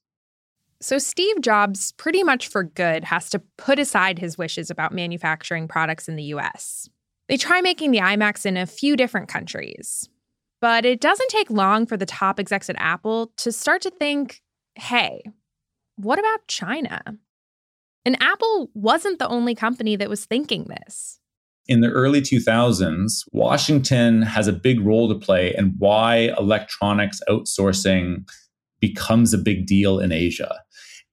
So, 0.79 0.99
Steve 0.99 1.41
Jobs, 1.41 1.93
pretty 1.93 2.23
much 2.23 2.47
for 2.47 2.63
good, 2.63 3.03
has 3.05 3.29
to 3.31 3.39
put 3.57 3.79
aside 3.79 4.19
his 4.19 4.37
wishes 4.37 4.69
about 4.69 4.93
manufacturing 4.93 5.67
products 5.67 6.07
in 6.07 6.15
the 6.15 6.25
US. 6.25 6.87
They 7.27 7.37
try 7.37 7.61
making 7.61 7.91
the 7.91 7.99
iMacs 7.99 8.45
in 8.45 8.57
a 8.57 8.67
few 8.67 8.95
different 8.95 9.27
countries. 9.27 10.07
But 10.61 10.85
it 10.85 11.01
doesn't 11.01 11.29
take 11.29 11.49
long 11.49 11.85
for 11.85 11.97
the 11.97 12.05
top 12.05 12.39
execs 12.39 12.69
at 12.69 12.75
Apple 12.79 13.31
to 13.37 13.51
start 13.51 13.81
to 13.83 13.91
think 13.91 14.41
hey, 14.75 15.23
what 15.95 16.19
about 16.19 16.47
China? 16.47 17.01
And 18.05 18.21
Apple 18.21 18.69
wasn't 18.75 19.17
the 19.17 19.27
only 19.27 19.55
company 19.55 19.95
that 19.95 20.09
was 20.09 20.25
thinking 20.25 20.65
this 20.65 21.19
in 21.67 21.81
the 21.81 21.89
early 21.89 22.21
2000s, 22.21 23.23
Washington 23.31 24.21
has 24.21 24.47
a 24.47 24.53
big 24.53 24.79
role 24.79 25.09
to 25.09 25.15
play 25.15 25.53
in 25.57 25.75
why 25.77 26.33
electronics 26.37 27.19
outsourcing 27.29 28.27
becomes 28.79 29.33
a 29.33 29.37
big 29.37 29.65
deal 29.65 29.99
in 29.99 30.11
Asia. 30.11 30.61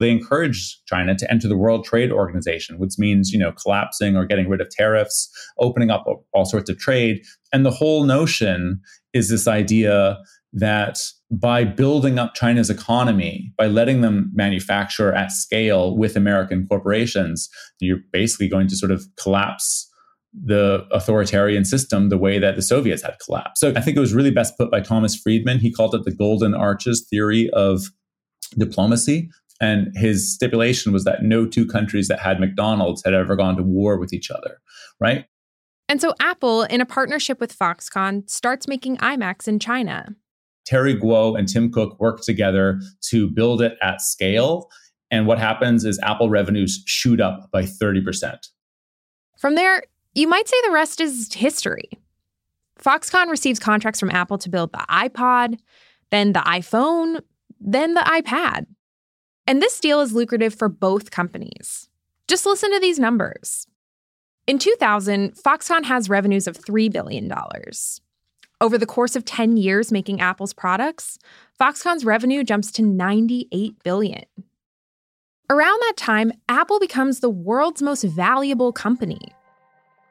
They 0.00 0.10
encourage 0.10 0.80
China 0.86 1.16
to 1.16 1.30
enter 1.30 1.48
the 1.48 1.56
World 1.56 1.84
Trade 1.84 2.12
Organization, 2.12 2.78
which 2.78 2.94
means, 2.98 3.30
you 3.30 3.38
know, 3.38 3.52
collapsing 3.52 4.16
or 4.16 4.26
getting 4.26 4.48
rid 4.48 4.60
of 4.60 4.68
tariffs, 4.70 5.30
opening 5.58 5.90
up 5.90 6.04
all 6.32 6.44
sorts 6.44 6.68
of 6.68 6.78
trade. 6.78 7.22
And 7.52 7.64
the 7.64 7.70
whole 7.70 8.04
notion 8.04 8.80
is 9.12 9.28
this 9.28 9.46
idea 9.46 10.18
that 10.52 10.98
by 11.30 11.64
building 11.64 12.18
up 12.18 12.34
China's 12.34 12.70
economy, 12.70 13.52
by 13.56 13.66
letting 13.66 14.00
them 14.00 14.30
manufacture 14.34 15.12
at 15.12 15.32
scale 15.32 15.96
with 15.96 16.16
American 16.16 16.66
corporations, 16.66 17.48
you're 17.80 17.98
basically 18.12 18.48
going 18.48 18.68
to 18.68 18.76
sort 18.76 18.92
of 18.92 19.04
collapse 19.16 19.90
the 20.42 20.86
authoritarian 20.90 21.64
system 21.64 22.08
the 22.08 22.18
way 22.18 22.38
that 22.38 22.56
the 22.56 22.62
Soviets 22.62 23.02
had 23.02 23.16
collapsed. 23.24 23.60
So 23.60 23.72
I 23.76 23.80
think 23.80 23.96
it 23.96 24.00
was 24.00 24.14
really 24.14 24.30
best 24.30 24.56
put 24.58 24.70
by 24.70 24.80
Thomas 24.80 25.14
Friedman. 25.14 25.58
He 25.58 25.72
called 25.72 25.94
it 25.94 26.04
the 26.04 26.14
golden 26.14 26.54
arches 26.54 27.06
theory 27.08 27.50
of 27.50 27.84
diplomacy. 28.58 29.30
And 29.60 29.96
his 29.96 30.34
stipulation 30.34 30.92
was 30.92 31.04
that 31.04 31.22
no 31.22 31.46
two 31.46 31.66
countries 31.66 32.08
that 32.08 32.18
had 32.18 32.40
McDonald's 32.40 33.02
had 33.04 33.14
ever 33.14 33.36
gone 33.36 33.56
to 33.56 33.62
war 33.62 33.98
with 33.98 34.12
each 34.12 34.30
other, 34.30 34.60
right? 35.00 35.26
And 35.88 36.00
so 36.00 36.14
Apple, 36.20 36.62
in 36.64 36.80
a 36.80 36.86
partnership 36.86 37.40
with 37.40 37.56
Foxconn, 37.56 38.28
starts 38.28 38.66
making 38.66 38.96
iMacs 38.98 39.46
in 39.46 39.58
China. 39.58 40.08
Terry 40.66 40.94
Gou 40.94 41.34
and 41.34 41.46
Tim 41.46 41.70
Cook 41.70 42.00
work 42.00 42.22
together 42.22 42.80
to 43.10 43.28
build 43.30 43.60
it 43.60 43.76
at 43.82 44.00
scale. 44.00 44.68
And 45.10 45.26
what 45.26 45.38
happens 45.38 45.84
is 45.84 46.00
Apple 46.02 46.30
revenues 46.30 46.82
shoot 46.86 47.20
up 47.20 47.50
by 47.52 47.62
30%. 47.62 48.38
From 49.38 49.54
there, 49.54 49.82
you 50.14 50.28
might 50.28 50.48
say 50.48 50.56
the 50.64 50.72
rest 50.72 51.00
is 51.00 51.32
history. 51.32 51.90
Foxconn 52.80 53.30
receives 53.30 53.58
contracts 53.58 54.00
from 54.00 54.10
Apple 54.10 54.38
to 54.38 54.48
build 54.48 54.72
the 54.72 54.84
iPod, 54.90 55.58
then 56.10 56.32
the 56.32 56.40
iPhone, 56.40 57.20
then 57.60 57.94
the 57.94 58.00
iPad. 58.00 58.66
And 59.46 59.60
this 59.62 59.80
deal 59.80 60.00
is 60.00 60.12
lucrative 60.12 60.54
for 60.54 60.68
both 60.68 61.10
companies. 61.10 61.88
Just 62.28 62.46
listen 62.46 62.72
to 62.72 62.80
these 62.80 62.98
numbers. 62.98 63.66
In 64.46 64.58
2000, 64.58 65.34
Foxconn 65.36 65.84
has 65.84 66.08
revenues 66.08 66.46
of 66.46 66.58
$3 66.58 66.92
billion. 66.92 67.32
Over 68.60 68.78
the 68.78 68.86
course 68.86 69.16
of 69.16 69.24
10 69.24 69.56
years 69.56 69.90
making 69.92 70.20
Apple's 70.20 70.52
products, 70.52 71.18
Foxconn's 71.60 72.04
revenue 72.04 72.44
jumps 72.44 72.70
to 72.72 72.82
98 72.82 73.82
billion. 73.82 74.24
Around 75.50 75.80
that 75.80 75.94
time, 75.96 76.32
Apple 76.48 76.80
becomes 76.80 77.20
the 77.20 77.30
world's 77.30 77.82
most 77.82 78.04
valuable 78.04 78.72
company. 78.72 79.34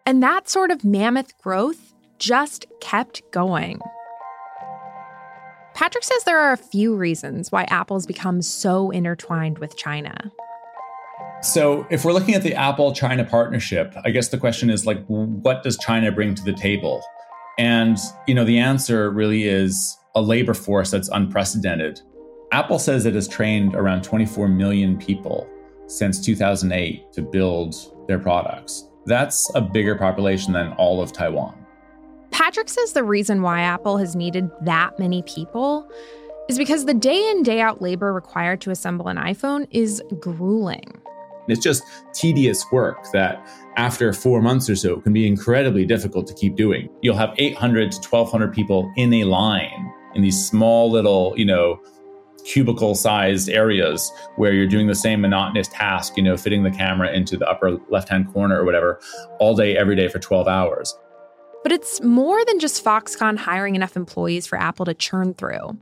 And 0.05 0.21
that 0.21 0.49
sort 0.49 0.71
of 0.71 0.83
mammoth 0.83 1.37
growth 1.37 1.93
just 2.19 2.65
kept 2.81 3.21
going. 3.31 3.79
Patrick 5.73 6.03
says 6.03 6.23
there 6.23 6.39
are 6.39 6.53
a 6.53 6.57
few 6.57 6.95
reasons 6.95 7.51
why 7.51 7.63
Apple's 7.63 8.05
become 8.05 8.41
so 8.41 8.91
intertwined 8.91 9.57
with 9.57 9.75
China. 9.75 10.31
So, 11.41 11.85
if 11.89 12.05
we're 12.05 12.13
looking 12.13 12.35
at 12.35 12.43
the 12.43 12.53
Apple 12.53 12.93
China 12.93 13.25
partnership, 13.25 13.93
I 14.05 14.11
guess 14.11 14.29
the 14.29 14.37
question 14.37 14.69
is 14.69 14.85
like, 14.85 15.03
what 15.07 15.63
does 15.63 15.77
China 15.77 16.11
bring 16.11 16.35
to 16.35 16.43
the 16.43 16.53
table? 16.53 17.03
And, 17.57 17.97
you 18.27 18.33
know, 18.33 18.45
the 18.45 18.59
answer 18.59 19.11
really 19.11 19.43
is 19.43 19.97
a 20.15 20.21
labor 20.21 20.53
force 20.53 20.91
that's 20.91 21.09
unprecedented. 21.09 21.99
Apple 22.51 22.79
says 22.79 23.05
it 23.05 23.15
has 23.15 23.27
trained 23.27 23.75
around 23.75 24.03
24 24.03 24.47
million 24.47 24.97
people 24.97 25.49
since 25.87 26.23
2008 26.23 27.11
to 27.13 27.21
build 27.21 27.75
their 28.07 28.19
products. 28.19 28.87
That's 29.05 29.49
a 29.55 29.61
bigger 29.61 29.95
population 29.95 30.53
than 30.53 30.73
all 30.73 31.01
of 31.01 31.11
Taiwan. 31.11 31.63
Patrick 32.31 32.69
says 32.69 32.93
the 32.93 33.03
reason 33.03 33.41
why 33.41 33.61
Apple 33.61 33.97
has 33.97 34.15
needed 34.15 34.49
that 34.61 34.97
many 34.97 35.21
people 35.23 35.89
is 36.49 36.57
because 36.57 36.85
the 36.85 36.93
day 36.93 37.29
in, 37.29 37.43
day 37.43 37.61
out 37.61 37.81
labor 37.81 38.11
required 38.11 38.59
to 38.61 38.71
assemble 38.71 39.07
an 39.07 39.17
iPhone 39.17 39.67
is 39.71 40.01
grueling. 40.19 40.99
It's 41.47 41.61
just 41.61 41.83
tedious 42.13 42.65
work 42.71 43.11
that 43.11 43.45
after 43.75 44.13
four 44.13 44.41
months 44.41 44.69
or 44.69 44.75
so 44.75 45.01
can 45.01 45.13
be 45.13 45.27
incredibly 45.27 45.85
difficult 45.85 46.25
to 46.27 46.33
keep 46.33 46.55
doing. 46.55 46.89
You'll 47.01 47.17
have 47.17 47.33
800 47.37 47.91
to 47.91 48.09
1,200 48.09 48.53
people 48.53 48.91
in 48.95 49.13
a 49.13 49.25
line 49.25 49.93
in 50.15 50.21
these 50.21 50.45
small 50.45 50.89
little, 50.89 51.33
you 51.35 51.45
know, 51.45 51.81
cubicle 52.45 52.95
sized 52.95 53.49
areas 53.49 54.11
where 54.35 54.53
you're 54.53 54.67
doing 54.67 54.87
the 54.87 54.95
same 54.95 55.21
monotonous 55.21 55.67
task, 55.67 56.17
you 56.17 56.23
know, 56.23 56.37
fitting 56.37 56.63
the 56.63 56.71
camera 56.71 57.11
into 57.11 57.37
the 57.37 57.47
upper 57.47 57.77
left 57.89 58.09
hand 58.09 58.31
corner 58.33 58.59
or 58.59 58.65
whatever, 58.65 58.99
all 59.39 59.55
day, 59.55 59.77
every 59.77 59.95
day 59.95 60.07
for 60.07 60.19
12 60.19 60.47
hours. 60.47 60.97
But 61.63 61.71
it's 61.71 62.01
more 62.01 62.43
than 62.45 62.59
just 62.59 62.83
Foxconn 62.83 63.37
hiring 63.37 63.75
enough 63.75 63.95
employees 63.95 64.45
for 64.45 64.59
Apple 64.59 64.85
to 64.85 64.93
churn 64.93 65.33
through. 65.33 65.77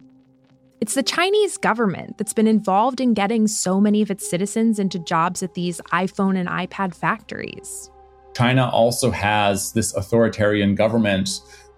It's 0.80 0.96
the 0.96 1.04
Chinese 1.04 1.58
government 1.58 2.18
that's 2.18 2.34
been 2.34 2.48
involved 2.48 3.00
in 3.00 3.14
getting 3.14 3.48
so 3.48 3.80
many 3.80 4.02
of 4.02 4.10
its 4.10 4.28
citizens 4.28 4.80
into 4.80 4.98
jobs 4.98 5.44
at 5.44 5.54
these 5.54 5.80
iPhone 5.92 6.38
and 6.38 6.50
iPad 6.50 6.96
factories. 6.96 7.92
China 8.36 8.70
also 8.70 9.12
has 9.12 9.74
this 9.74 9.94
authoritarian 9.96 10.74
government 10.76 11.30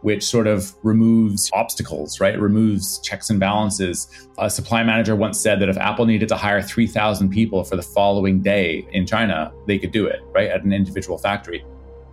which 0.03 0.23
sort 0.23 0.47
of 0.47 0.75
removes 0.83 1.49
obstacles, 1.53 2.19
right? 2.19 2.35
It 2.35 2.39
removes 2.39 2.99
checks 2.99 3.29
and 3.29 3.39
balances. 3.39 4.07
A 4.37 4.49
supply 4.49 4.83
manager 4.83 5.15
once 5.15 5.39
said 5.39 5.59
that 5.61 5.69
if 5.69 5.77
Apple 5.77 6.05
needed 6.05 6.27
to 6.27 6.35
hire 6.35 6.61
3,000 6.61 7.29
people 7.29 7.63
for 7.63 7.77
the 7.77 7.81
following 7.81 8.41
day 8.41 8.85
in 8.91 9.07
China, 9.07 9.51
they 9.65 9.79
could 9.79 9.91
do 9.91 10.05
it, 10.05 10.19
right, 10.33 10.49
at 10.49 10.63
an 10.63 10.73
individual 10.73 11.17
factory. 11.17 11.65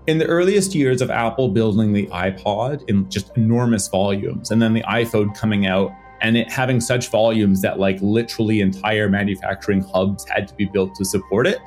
In 0.06 0.18
the 0.18 0.26
earliest 0.26 0.74
years 0.74 1.02
of 1.02 1.10
Apple 1.10 1.48
building 1.48 1.92
the 1.92 2.06
iPod 2.06 2.88
in 2.88 3.10
just 3.10 3.36
enormous 3.36 3.88
volumes, 3.88 4.52
and 4.52 4.62
then 4.62 4.72
the 4.72 4.82
iPhone 4.82 5.36
coming 5.36 5.66
out 5.66 5.92
and 6.22 6.36
it 6.36 6.50
having 6.50 6.80
such 6.80 7.08
volumes 7.08 7.62
that 7.62 7.78
like 7.78 7.98
literally 8.00 8.60
entire 8.60 9.08
manufacturing 9.08 9.82
hubs 9.82 10.28
had 10.28 10.46
to 10.46 10.54
be 10.54 10.66
built 10.66 10.94
to 10.94 11.04
support 11.04 11.46
it 11.46 11.60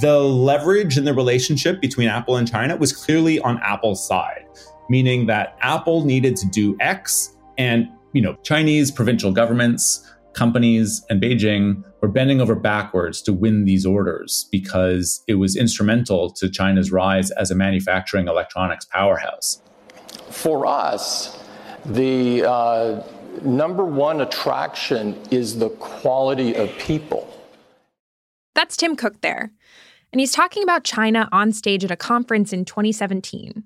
the 0.00 0.18
leverage 0.18 0.96
in 0.96 1.04
the 1.04 1.12
relationship 1.12 1.80
between 1.80 2.08
apple 2.08 2.36
and 2.36 2.48
china 2.48 2.76
was 2.76 2.92
clearly 2.92 3.40
on 3.40 3.58
apple's 3.62 4.06
side 4.06 4.46
meaning 4.88 5.26
that 5.26 5.56
apple 5.60 6.04
needed 6.04 6.36
to 6.36 6.46
do 6.46 6.76
x 6.80 7.36
and 7.58 7.88
you 8.12 8.22
know 8.22 8.34
chinese 8.42 8.90
provincial 8.90 9.32
governments 9.32 10.10
companies 10.32 11.04
and 11.10 11.22
beijing 11.22 11.82
were 12.00 12.08
bending 12.08 12.40
over 12.40 12.54
backwards 12.54 13.22
to 13.22 13.32
win 13.32 13.64
these 13.64 13.86
orders 13.86 14.48
because 14.50 15.22
it 15.28 15.34
was 15.34 15.56
instrumental 15.56 16.30
to 16.30 16.48
china's 16.50 16.90
rise 16.90 17.30
as 17.32 17.50
a 17.50 17.54
manufacturing 17.54 18.28
electronics 18.28 18.84
powerhouse 18.84 19.62
for 20.30 20.66
us 20.66 21.40
the 21.86 22.44
uh 22.48 23.02
number 23.42 23.84
one 23.84 24.20
attraction 24.20 25.20
is 25.30 25.58
the 25.58 25.70
quality 25.70 26.54
of 26.54 26.76
people. 26.78 27.30
That's 28.54 28.76
Tim 28.76 28.96
Cook 28.96 29.20
there. 29.20 29.50
And 30.12 30.20
he's 30.20 30.32
talking 30.32 30.62
about 30.62 30.84
China 30.84 31.28
on 31.32 31.52
stage 31.52 31.84
at 31.84 31.90
a 31.90 31.96
conference 31.96 32.52
in 32.52 32.64
2017. 32.64 33.64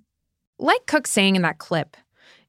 Like 0.58 0.86
Cook 0.86 1.06
saying 1.06 1.36
in 1.36 1.42
that 1.42 1.58
clip, 1.58 1.96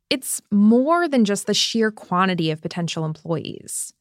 it's 0.10 0.42
more 0.52 1.08
than 1.08 1.26
just 1.26 1.46
the 1.46 1.54
sheer 1.54 1.92
quantity 1.92 2.50
of 2.50 2.62
potential 2.62 3.06
employees. 3.06 3.94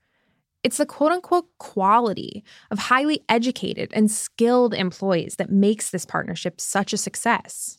It's 0.64 0.78
the 0.78 0.86
quote 0.86 1.12
unquote 1.12 1.46
quality 1.58 2.42
of 2.70 2.78
highly 2.78 3.22
educated 3.28 3.90
and 3.92 4.10
skilled 4.10 4.74
employees 4.74 5.36
that 5.36 5.50
makes 5.50 5.90
this 5.90 6.04
partnership 6.04 6.60
such 6.60 6.92
a 6.92 6.98
success. 6.98 7.78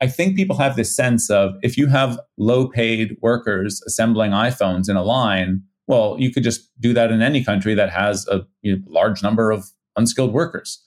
I 0.00 0.06
think 0.06 0.36
people 0.36 0.56
have 0.58 0.76
this 0.76 0.94
sense 0.94 1.30
of 1.30 1.54
if 1.62 1.76
you 1.76 1.86
have 1.88 2.20
low 2.36 2.68
paid 2.68 3.16
workers 3.20 3.82
assembling 3.86 4.30
iPhones 4.30 4.88
in 4.88 4.96
a 4.96 5.02
line, 5.02 5.62
well, 5.86 6.16
you 6.18 6.30
could 6.30 6.44
just 6.44 6.70
do 6.80 6.92
that 6.92 7.10
in 7.10 7.22
any 7.22 7.42
country 7.42 7.74
that 7.74 7.90
has 7.90 8.26
a 8.28 8.46
you 8.62 8.76
know, 8.76 8.82
large 8.86 9.22
number 9.22 9.50
of 9.50 9.70
unskilled 9.96 10.32
workers. 10.32 10.80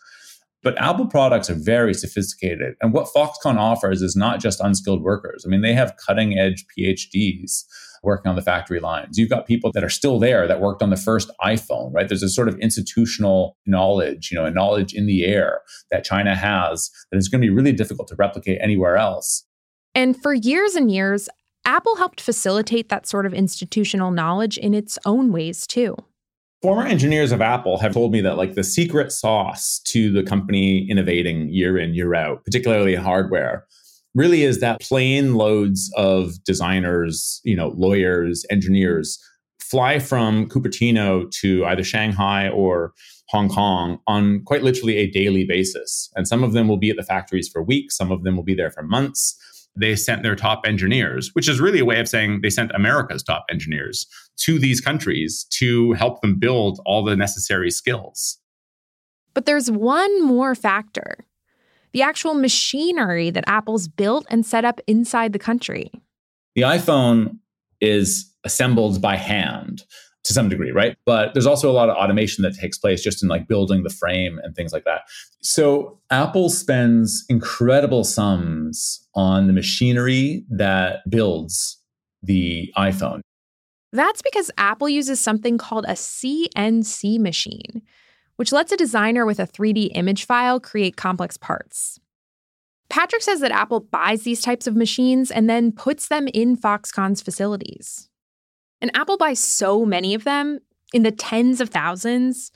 But 0.63 0.80
Apple 0.80 1.08
products 1.08 1.50
are 1.50 1.56
very 1.56 1.94
sophisticated. 1.94 2.75
And 2.82 2.94
what 2.94 3.08
Foxconn 3.15 3.58
offers 3.58 4.01
is 4.01 4.15
not 4.15 4.39
just 4.39 4.60
unskilled 4.60 5.01
workers. 5.01 5.44
I 5.46 5.50
mean, 5.50 5.62
they 5.62 5.74
have 5.74 5.96
cutting 6.06 6.38
edge 6.38 6.65
PhDs 6.77 7.63
working 8.03 8.30
on 8.30 8.36
the 8.36 8.41
factory 8.41 8.80
lines. 8.80 9.18
You've 9.18 9.30
got 9.30 9.48
people 9.48 9.72
that 9.74 9.84
are 9.84 9.89
still 9.89 10.20
there 10.20 10.48
that 10.48 10.60
worked 10.60 10.82
on 10.82 10.89
the 10.89 10.98
first 10.98 11.32
iPhone, 11.44 11.91
right? 11.94 12.08
There's 12.08 12.24
a 12.24 12.30
sort 12.30 12.48
of 12.48 12.58
institutional 12.60 13.58
knowledge, 13.65 14.30
you 14.32 14.38
know, 14.38 14.46
a 14.46 14.51
knowledge 14.51 14.94
in 14.94 15.06
the 15.06 15.25
air 15.25 15.62
that 15.91 16.03
China 16.03 16.36
has 16.36 16.89
that 17.12 17.18
is 17.18 17.27
going 17.27 17.41
to 17.41 17.46
be 17.46 17.53
really 17.53 17.72
difficult 17.72 18.08
to 18.10 18.15
replicate 18.15 18.60
anywhere 18.62 18.98
else. 18.98 19.46
And 19.94 20.20
for 20.20 20.34
years 20.34 20.75
and 20.75 20.91
years, 20.91 21.30
Apple 21.65 21.96
helped 21.98 22.22
facilitate 22.22 22.89
that 22.89 23.06
sort 23.06 23.25
of 23.25 23.34
institutional 23.34 24.10
knowledge 24.10 24.58
in 24.58 24.74
its 24.74 24.98
own 25.06 25.32
ways 25.32 25.68
too. 25.68 25.96
Former 26.62 26.86
engineers 26.86 27.32
of 27.32 27.41
Apple 27.41 27.80
have 27.80 27.94
told 27.94 28.12
me 28.12 28.22
that 28.22 28.38
like 28.38 28.53
the 28.53 28.63
secret 28.63 29.12
sauce 29.12 29.80
to 29.86 30.12
the 30.12 30.22
company 30.22 30.88
innovating 30.89 31.50
year 31.50 31.77
in 31.77 31.96
year 31.96 32.13
out, 32.13 32.46
particularly 32.46 32.94
in 32.94 33.01
hardware, 33.01 33.65
really 34.13 34.44
is 34.44 34.60
that 34.60 34.80
plane 34.80 35.34
loads 35.34 35.91
of 35.98 36.44
designers, 36.44 37.41
you 37.44 37.56
know, 37.56 37.70
lawyers, 37.70 38.46
engineers 38.51 39.18
fly 39.60 39.98
from 39.98 40.48
Cupertino 40.50 41.32
to 41.32 41.65
either 41.65 41.84
Shanghai 41.84 42.50
or 42.50 42.94
Hong 43.30 43.50
Kong 43.50 44.00
on 44.06 44.44
quite 44.44 44.63
literally 44.63 44.98
a 44.98 45.10
daily 45.10 45.46
basis. 45.46 46.12
And 46.15 46.27
some 46.27 46.44
of 46.44 46.51
them 46.51 46.68
will 46.68 46.77
be 46.77 46.89
at 46.89 46.98
the 46.98 47.03
factories 47.03 47.48
for 47.48 47.63
weeks, 47.63 47.98
some 47.98 48.12
of 48.12 48.24
them 48.24 48.36
will 48.36 48.44
be 48.44 48.53
there 48.53 48.70
for 48.70 48.84
months. 48.84 49.38
They 49.75 49.96
sent 49.96 50.24
their 50.24 50.36
top 50.36 50.66
engineers, 50.66 51.32
which 51.34 51.48
is 51.48 51.62
really 51.62 51.80
a 51.80 51.86
way 51.86 52.00
of 52.00 52.08
saying 52.08 52.42
they 52.42 52.50
sent 52.50 52.72
America's 52.74 53.24
top 53.24 53.46
engineers 53.50 54.06
to 54.38 54.60
these 54.60 54.82
countries 54.82 55.46
to 55.51 55.94
help 55.94 56.22
them 56.22 56.38
build 56.38 56.82
all 56.86 57.04
the 57.04 57.16
necessary 57.16 57.72
skills. 57.72 58.38
But 59.34 59.46
there's 59.46 59.72
one 59.72 60.24
more 60.25 60.56
factor 60.56 61.25
the 61.94 62.01
actual 62.01 62.34
machinery 62.34 63.32
that 63.32 63.44
Apple's 63.48 63.90
built 63.90 64.25
and 64.30 64.46
set 64.46 64.63
up 64.63 64.80
inside 64.88 65.34
the 65.34 65.40
country. 65.40 65.92
The 66.56 66.62
iPhone 66.62 67.40
is 67.82 68.34
assembled 68.46 69.01
by 69.01 69.18
hand 69.18 69.84
to 70.24 70.34
some 70.34 70.50
degree, 70.50 70.72
right? 70.72 70.96
But 71.06 71.34
there's 71.34 71.48
also 71.48 71.70
a 71.70 71.74
lot 71.74 71.90
of 71.90 71.96
automation 71.96 72.44
that 72.44 72.54
takes 72.56 72.78
place 72.78 73.01
just 73.01 73.24
in 73.24 73.30
like 73.30 73.48
building 73.48 73.84
the 73.84 73.90
frame 73.90 74.40
and 74.44 74.56
things 74.56 74.72
like 74.72 74.84
that. 74.84 75.01
So 75.42 76.00
Apple 76.12 76.50
spends 76.50 77.25
incredible 77.28 78.04
sums 78.04 79.08
on 79.16 79.48
the 79.48 79.54
machinery 79.54 80.46
that 80.50 81.10
builds 81.10 81.80
the 82.22 82.72
iPhone. 82.78 83.22
That's 83.92 84.22
because 84.22 84.51
Apple 84.58 84.88
uses 84.88 85.20
something 85.20 85.58
called 85.58 85.86
a 85.86 85.94
CNC 85.94 87.20
machine, 87.20 87.82
which 88.36 88.51
lets 88.51 88.72
a 88.72 88.78
designer 88.78 89.25
with 89.25 89.40
a 89.40 89.48
3D 89.48 89.92
image 89.96 90.25
file 90.25 90.60
create 90.60 90.96
complex 90.96 91.36
parts. 91.36 92.00
Patrick 92.90 93.22
says 93.22 93.40
that 93.40 93.51
Apple 93.51 93.80
buys 93.80 94.24
these 94.24 94.42
types 94.42 94.68
of 94.68 94.75
machines 94.75 95.32
and 95.32 95.50
then 95.50 95.72
puts 95.72 96.10
them 96.10 96.28
in 96.34 96.56
Foxconn's 96.58 97.22
facilities. 97.22 98.10
And 98.81 98.91
Apple 98.95 99.17
buys 99.17 99.39
so 99.39 99.85
many 99.85 100.13
of 100.13 100.23
them, 100.23 100.59
in 100.93 101.03
the 101.03 101.11
tens 101.11 101.61
of 101.61 101.69
thousands, 101.69 102.51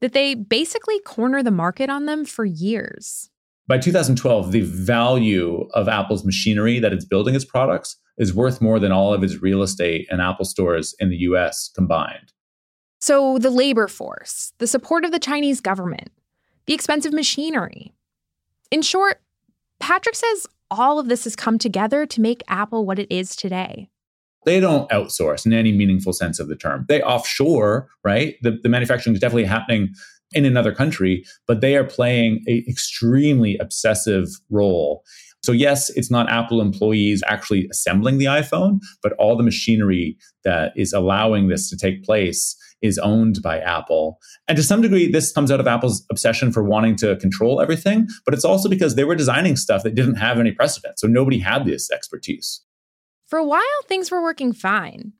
that 0.00 0.12
they 0.12 0.34
basically 0.34 1.00
corner 1.00 1.42
the 1.42 1.50
market 1.50 1.88
on 1.88 2.06
them 2.06 2.24
for 2.24 2.44
years. 2.44 3.30
By 3.66 3.78
2012, 3.78 4.52
the 4.52 4.60
value 4.60 5.66
of 5.72 5.88
Apple's 5.88 6.24
machinery 6.24 6.78
that 6.80 6.92
it's 6.92 7.06
building 7.06 7.34
its 7.34 7.46
products 7.46 7.96
is 8.18 8.34
worth 8.34 8.60
more 8.60 8.78
than 8.78 8.92
all 8.92 9.14
of 9.14 9.22
its 9.24 9.40
real 9.40 9.62
estate 9.62 10.06
and 10.10 10.20
Apple 10.20 10.44
stores 10.44 10.94
in 11.00 11.08
the 11.08 11.16
US 11.16 11.70
combined. 11.74 12.32
So, 13.00 13.38
the 13.38 13.50
labor 13.50 13.88
force, 13.88 14.52
the 14.58 14.66
support 14.66 15.04
of 15.04 15.12
the 15.12 15.18
Chinese 15.18 15.60
government, 15.60 16.10
the 16.66 16.74
expensive 16.74 17.12
machinery. 17.12 17.92
In 18.70 18.82
short, 18.82 19.20
Patrick 19.78 20.14
says 20.14 20.46
all 20.70 20.98
of 20.98 21.08
this 21.08 21.24
has 21.24 21.36
come 21.36 21.58
together 21.58 22.06
to 22.06 22.20
make 22.20 22.42
Apple 22.48 22.86
what 22.86 22.98
it 22.98 23.10
is 23.10 23.36
today. 23.36 23.88
They 24.44 24.60
don't 24.60 24.88
outsource 24.90 25.46
in 25.46 25.52
any 25.52 25.72
meaningful 25.72 26.12
sense 26.12 26.38
of 26.38 26.48
the 26.48 26.56
term. 26.56 26.84
They 26.88 27.02
offshore, 27.02 27.88
right? 28.04 28.36
The, 28.42 28.58
the 28.62 28.68
manufacturing 28.68 29.14
is 29.14 29.20
definitely 29.20 29.44
happening 29.44 29.94
in 30.32 30.44
another 30.44 30.74
country, 30.74 31.24
but 31.46 31.60
they 31.60 31.76
are 31.76 31.84
playing 31.84 32.42
an 32.46 32.64
extremely 32.68 33.56
obsessive 33.58 34.28
role. 34.50 35.04
So, 35.44 35.52
yes, 35.52 35.90
it's 35.90 36.10
not 36.10 36.30
Apple 36.30 36.62
employees 36.62 37.22
actually 37.26 37.68
assembling 37.70 38.16
the 38.16 38.24
iPhone, 38.24 38.78
but 39.02 39.12
all 39.18 39.36
the 39.36 39.42
machinery 39.42 40.16
that 40.42 40.72
is 40.74 40.94
allowing 40.94 41.48
this 41.48 41.68
to 41.68 41.76
take 41.76 42.02
place 42.02 42.56
is 42.80 42.98
owned 42.98 43.40
by 43.42 43.60
Apple. 43.60 44.18
And 44.48 44.56
to 44.56 44.62
some 44.62 44.80
degree, 44.80 45.10
this 45.10 45.32
comes 45.32 45.50
out 45.50 45.60
of 45.60 45.66
Apple's 45.66 46.04
obsession 46.10 46.50
for 46.50 46.62
wanting 46.62 46.96
to 46.96 47.16
control 47.16 47.60
everything, 47.60 48.08
but 48.24 48.32
it's 48.32 48.44
also 48.44 48.70
because 48.70 48.94
they 48.94 49.04
were 49.04 49.14
designing 49.14 49.56
stuff 49.56 49.82
that 49.82 49.94
didn't 49.94 50.16
have 50.16 50.38
any 50.38 50.52
precedent. 50.52 50.98
So 50.98 51.06
nobody 51.06 51.38
had 51.38 51.66
this 51.66 51.90
expertise. 51.90 52.63
For 53.26 53.38
a 53.38 53.44
while, 53.44 53.62
things 53.86 54.10
were 54.10 54.22
working 54.22 54.52
fine, 54.52 55.12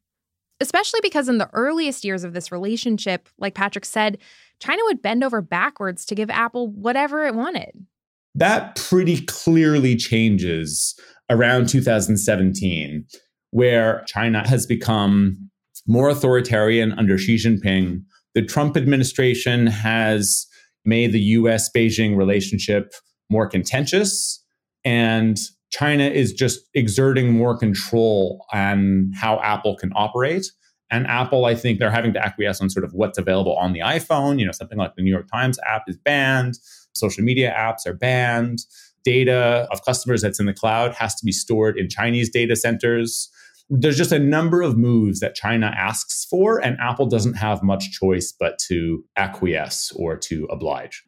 especially 0.61 1.01
because 1.03 1.29
in 1.29 1.39
the 1.39 1.51
earliest 1.53 2.05
years 2.05 2.25
of 2.25 2.33
this 2.35 2.53
relationship, 2.53 3.29
like 3.39 3.55
Patrick 3.55 3.85
said, 3.85 4.19
China 4.61 4.83
would 4.85 5.03
bend 5.03 5.25
over 5.25 5.43
backwards 5.43 6.05
to 6.07 6.15
give 6.15 6.31
Apple 6.31 6.69
whatever 6.69 7.27
it 7.27 7.35
wanted. 7.35 7.87
That 8.35 8.77
pretty 8.77 9.25
clearly 9.27 9.97
changes 9.97 10.99
around 11.31 11.69
2017, 11.69 13.05
where 13.51 14.03
China 14.07 14.47
has 14.47 14.67
become 14.67 15.51
more 15.87 16.09
authoritarian 16.09 16.93
under 16.93 17.19
Xi 17.19 17.37
Jinping. 17.37 18.03
The 18.35 18.43
Trump 18.43 18.77
administration 18.77 19.67
has 19.67 20.47
made 20.85 21.13
the 21.13 21.21
US 21.21 21.71
Beijing 21.71 22.17
relationship 22.17 22.93
more 23.31 23.49
contentious. 23.49 24.43
And 24.85 25.39
China 25.75 26.05
is 26.05 26.33
just 26.33 26.61
exerting 26.75 27.33
more 27.33 27.59
control 27.59 28.47
on 28.53 29.11
how 29.15 29.41
Apple 29.41 29.77
can 29.77 29.91
operate. 29.97 30.47
And 30.89 31.05
Apple, 31.09 31.47
I 31.47 31.57
think 31.57 31.81
they're 31.81 31.91
having 31.91 32.13
to 32.13 32.25
acquiesce 32.25 32.61
on 32.61 32.71
sort 32.71 32.85
of 32.85 32.93
what's 32.93 33.19
available 33.19 33.57
on 33.57 33.73
the 33.73 33.81
iPhone. 33.81 34.39
You 34.39 34.47
know, 34.47 34.53
something 34.53 34.79
like 34.79 34.95
the 34.95 35.03
New 35.03 35.11
York 35.11 35.29
Times 35.29 35.59
app 35.67 35.83
is 35.89 35.97
banned, 35.97 36.55
social 36.95 37.25
media 37.25 37.53
apps 37.59 37.87
are 37.87 37.95
banned, 37.95 38.61
data 39.05 39.67
of 39.73 39.85
customers 39.85 40.23
that's 40.23 40.39
in 40.39 40.47
the 40.47 40.55
cloud 40.55 40.95
has 40.95 41.17
to 41.17 41.25
be 41.25 41.33
stored 41.33 41.77
in 41.77 41.89
Chinese 41.89 42.31
data 42.31 42.55
centers 42.55 43.31
there's 43.71 43.97
just 43.97 44.13
a 44.13 44.19
number 44.19 44.61
of 44.61 44.77
moves 44.77 45.21
that 45.21 45.35
China 45.35 45.73
asks 45.75 46.27
for, 46.27 46.59
and 46.59 46.77
Apple 46.81 47.07
doesn't 47.07 47.35
have 47.35 47.63
much 47.63 47.93
choice 47.93 48.33
but 48.39 48.59
to 48.69 49.03
acquiesce 49.17 49.91
or 49.97 50.17
to 50.19 50.47
oblige. 50.51 51.03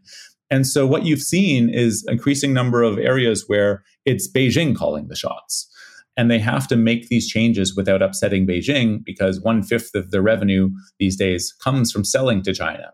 And 0.50 0.66
so 0.66 0.86
what 0.86 1.04
you've 1.04 1.22
seen 1.22 1.68
is 1.68 2.04
increasing 2.08 2.52
number 2.52 2.82
of 2.82 2.98
areas 2.98 3.44
where 3.46 3.82
it's 4.04 4.30
Beijing 4.30 4.76
calling 4.76 5.08
the 5.08 5.16
shots. 5.16 5.68
And 6.16 6.30
they 6.30 6.38
have 6.38 6.66
to 6.68 6.76
make 6.76 7.08
these 7.08 7.28
changes 7.28 7.76
without 7.76 8.00
upsetting 8.00 8.46
Beijing 8.46 9.04
because 9.04 9.40
one 9.40 9.62
fifth 9.62 9.94
of 9.94 10.10
their 10.10 10.22
revenue 10.22 10.70
these 10.98 11.16
days 11.16 11.52
comes 11.62 11.92
from 11.92 12.04
selling 12.04 12.42
to 12.44 12.54
China. 12.54 12.92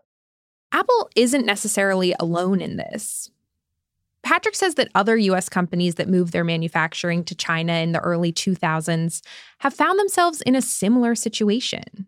Apple 0.73 1.09
isn't 1.15 1.45
necessarily 1.45 2.15
alone 2.19 2.59
in 2.59 2.77
this. 2.77 3.29
Patrick 4.23 4.55
says 4.55 4.75
that 4.75 4.89
other 4.95 5.15
US 5.17 5.47
companies 5.47 5.95
that 5.95 6.09
moved 6.09 6.33
their 6.33 6.43
manufacturing 6.43 7.23
to 7.25 7.35
China 7.35 7.73
in 7.73 7.91
the 7.91 7.99
early 7.99 8.33
2000s 8.33 9.21
have 9.59 9.73
found 9.73 9.99
themselves 9.99 10.41
in 10.41 10.55
a 10.55 10.61
similar 10.61 11.13
situation. 11.13 12.07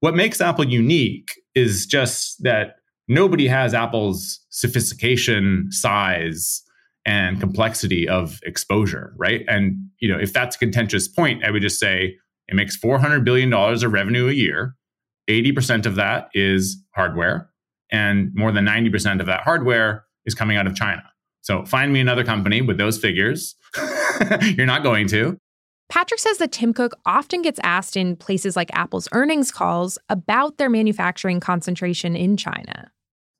What 0.00 0.14
makes 0.14 0.40
Apple 0.40 0.66
unique 0.66 1.32
is 1.54 1.86
just 1.86 2.42
that 2.42 2.76
nobody 3.08 3.46
has 3.46 3.74
Apple's 3.74 4.40
sophistication, 4.50 5.68
size, 5.70 6.62
and 7.04 7.40
complexity 7.40 8.08
of 8.08 8.40
exposure, 8.42 9.14
right? 9.16 9.44
And 9.48 9.76
you 10.00 10.08
know, 10.08 10.18
if 10.18 10.32
that's 10.32 10.56
a 10.56 10.58
contentious 10.58 11.06
point, 11.08 11.44
I 11.44 11.50
would 11.50 11.62
just 11.62 11.78
say 11.78 12.16
it 12.48 12.54
makes 12.54 12.76
400 12.76 13.24
billion 13.24 13.50
dollars 13.50 13.82
of 13.82 13.92
revenue 13.92 14.28
a 14.28 14.32
year. 14.32 14.74
80% 15.28 15.86
of 15.86 15.96
that 15.96 16.28
is 16.34 16.76
hardware, 16.94 17.50
and 17.90 18.30
more 18.34 18.52
than 18.52 18.64
90% 18.64 19.20
of 19.20 19.26
that 19.26 19.42
hardware 19.42 20.04
is 20.24 20.34
coming 20.34 20.56
out 20.56 20.66
of 20.66 20.74
China. 20.74 21.02
So 21.42 21.64
find 21.64 21.92
me 21.92 22.00
another 22.00 22.24
company 22.24 22.60
with 22.60 22.78
those 22.78 22.98
figures. 22.98 23.54
You're 24.56 24.66
not 24.66 24.82
going 24.82 25.08
to. 25.08 25.38
Patrick 25.88 26.18
says 26.18 26.38
that 26.38 26.50
Tim 26.50 26.72
Cook 26.72 26.94
often 27.06 27.42
gets 27.42 27.60
asked 27.62 27.96
in 27.96 28.16
places 28.16 28.56
like 28.56 28.70
Apple's 28.72 29.08
earnings 29.12 29.52
calls 29.52 29.98
about 30.08 30.58
their 30.58 30.68
manufacturing 30.68 31.38
concentration 31.38 32.16
in 32.16 32.36
China. 32.36 32.90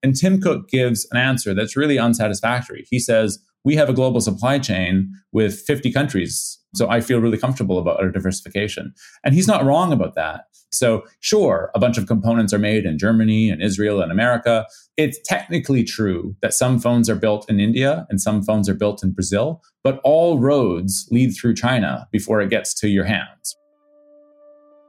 And 0.02 0.14
Tim 0.14 0.40
Cook 0.40 0.68
gives 0.68 1.06
an 1.10 1.16
answer 1.16 1.54
that's 1.54 1.76
really 1.76 1.98
unsatisfactory. 1.98 2.86
He 2.90 2.98
says, 2.98 3.38
We 3.64 3.76
have 3.76 3.88
a 3.88 3.94
global 3.94 4.20
supply 4.20 4.58
chain 4.58 5.10
with 5.32 5.60
50 5.60 5.92
countries. 5.92 6.58
So 6.74 6.88
I 6.90 7.00
feel 7.00 7.20
really 7.20 7.38
comfortable 7.38 7.78
about 7.78 8.00
our 8.00 8.10
diversification. 8.10 8.92
And 9.24 9.34
he's 9.34 9.48
not 9.48 9.64
wrong 9.64 9.92
about 9.92 10.14
that. 10.14 10.44
So, 10.72 11.04
sure, 11.20 11.70
a 11.74 11.78
bunch 11.78 11.96
of 11.96 12.06
components 12.06 12.52
are 12.52 12.58
made 12.58 12.84
in 12.84 12.98
Germany 12.98 13.48
and 13.48 13.62
Israel 13.62 14.02
and 14.02 14.12
America. 14.12 14.66
It's 14.96 15.18
technically 15.24 15.84
true 15.84 16.36
that 16.42 16.54
some 16.54 16.78
phones 16.78 17.08
are 17.08 17.14
built 17.14 17.48
in 17.48 17.60
India 17.60 18.06
and 18.10 18.20
some 18.20 18.42
phones 18.42 18.68
are 18.68 18.74
built 18.74 19.02
in 19.02 19.12
Brazil, 19.12 19.62
but 19.82 20.00
all 20.04 20.38
roads 20.38 21.08
lead 21.10 21.30
through 21.30 21.54
China 21.54 22.08
before 22.10 22.40
it 22.40 22.50
gets 22.50 22.74
to 22.80 22.88
your 22.88 23.04
hands. 23.04 23.56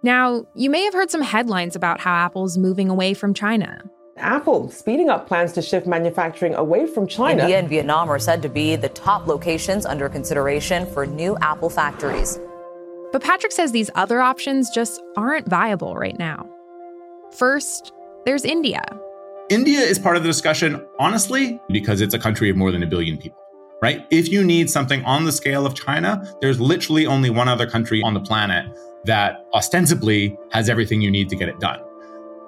Now, 0.03 0.45
you 0.55 0.69
may 0.69 0.83
have 0.83 0.93
heard 0.93 1.11
some 1.11 1.21
headlines 1.21 1.75
about 1.75 1.99
how 1.99 2.13
Apple's 2.13 2.57
moving 2.57 2.89
away 2.89 3.13
from 3.13 3.33
China. 3.33 3.83
Apple 4.19 4.69
speeding 4.69 5.09
up 5.09 5.27
plans 5.27 5.53
to 5.53 5.61
shift 5.61 5.87
manufacturing 5.87 6.55
away 6.55 6.85
from 6.87 7.07
China. 7.07 7.43
India 7.43 7.59
and 7.59 7.69
Vietnam 7.69 8.09
are 8.09 8.19
said 8.19 8.41
to 8.41 8.49
be 8.49 8.75
the 8.75 8.89
top 8.89 9.27
locations 9.27 9.85
under 9.85 10.09
consideration 10.09 10.85
for 10.85 11.05
new 11.05 11.37
Apple 11.41 11.69
factories. 11.69 12.39
But 13.11 13.23
Patrick 13.23 13.51
says 13.51 13.71
these 13.71 13.89
other 13.95 14.21
options 14.21 14.69
just 14.69 15.01
aren't 15.15 15.47
viable 15.47 15.95
right 15.95 16.17
now. 16.17 16.49
First, 17.31 17.93
there's 18.25 18.43
India. 18.43 18.83
India 19.49 19.79
is 19.79 19.97
part 19.97 20.17
of 20.17 20.23
the 20.23 20.29
discussion, 20.29 20.85
honestly, 20.99 21.59
because 21.69 22.01
it's 22.01 22.13
a 22.13 22.19
country 22.19 22.49
of 22.49 22.57
more 22.57 22.71
than 22.71 22.83
a 22.83 22.87
billion 22.87 23.17
people, 23.17 23.39
right? 23.81 24.05
If 24.11 24.29
you 24.29 24.43
need 24.43 24.69
something 24.69 25.03
on 25.05 25.23
the 25.23 25.31
scale 25.31 25.65
of 25.65 25.73
China, 25.73 26.21
there's 26.41 26.59
literally 26.59 27.05
only 27.05 27.29
one 27.29 27.47
other 27.47 27.65
country 27.65 28.01
on 28.03 28.13
the 28.13 28.19
planet 28.19 28.65
that 29.05 29.45
ostensibly 29.53 30.37
has 30.51 30.67
everything 30.67 31.01
you 31.01 31.09
need 31.09 31.29
to 31.29 31.35
get 31.37 31.47
it 31.47 31.59
done. 31.61 31.79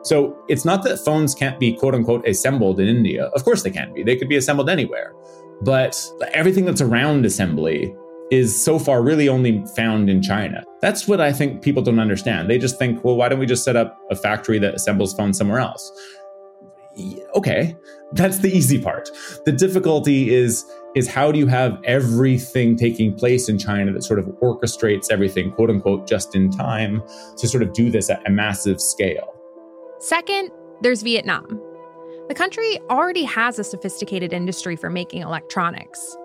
So 0.04 0.38
it's 0.48 0.66
not 0.66 0.84
that 0.84 1.00
phones 1.00 1.36
can't 1.36 1.60
be 1.60 1.74
quote 1.74 1.96
unquote 1.96 2.28
assembled 2.28 2.80
in 2.80 2.88
India. 2.88 3.26
Of 3.36 3.44
course 3.44 3.64
they 3.64 3.72
can 3.72 3.94
be. 3.94 4.04
They 4.04 4.16
could 4.16 4.30
be 4.30 4.38
assembled 4.38 4.70
anywhere. 4.70 5.14
But 5.62 6.02
everything 6.34 6.66
that's 6.66 6.82
around 6.82 7.26
assembly 7.26 7.94
is 8.32 8.64
so 8.64 8.80
far 8.80 9.02
really 9.02 9.28
only 9.28 9.64
found 9.76 10.10
in 10.10 10.22
China. 10.22 10.64
That's 10.82 11.08
what 11.08 11.20
I 11.20 11.34
think 11.34 11.62
people 11.62 11.82
don't 11.82 12.00
understand. 12.00 12.50
They 12.50 12.58
just 12.58 12.78
think, 12.78 13.04
well, 13.04 13.16
why 13.16 13.28
don't 13.28 13.40
we 13.40 13.46
just 13.46 13.64
set 13.64 13.76
up 13.76 14.00
a 14.10 14.16
factory 14.16 14.60
that 14.60 14.76
assembles 14.76 15.14
phones 15.14 15.38
somewhere 15.38 15.60
else? 15.60 15.92
Okay, 17.36 17.76
that's 18.14 18.40
the 18.40 18.50
easy 18.50 18.82
part. 18.82 19.10
The 19.46 19.52
difficulty 19.52 20.34
is 20.34 20.66
is 20.96 21.08
how 21.08 21.32
do 21.32 21.38
you 21.38 21.46
have 21.46 21.80
everything 21.84 22.76
taking 22.76 23.14
place 23.14 23.48
in 23.48 23.60
China 23.60 23.94
that 23.94 24.04
sort 24.04 24.20
of 24.20 24.26
orchestrates 24.42 25.12
everything, 25.12 25.52
quote 25.52 25.70
unquote, 25.70 26.08
just 26.08 26.36
in 26.36 26.50
time 26.50 27.04
to 27.38 27.48
sort 27.48 27.62
of 27.62 27.74
do 27.74 27.92
this 27.92 28.10
at 28.10 28.26
a 28.28 28.32
massive 28.32 28.82
scale. 28.82 29.39
Second, 30.00 30.50
there's 30.82 31.02
Vietnam. 31.02 31.62
The 32.30 32.34
country 32.34 32.80
already 32.90 33.24
has 33.26 33.60
a 33.60 33.66
sophisticated 33.66 34.32
industry 34.32 34.78
for 34.78 34.90
making 34.90 35.24
electronics. 35.24 36.16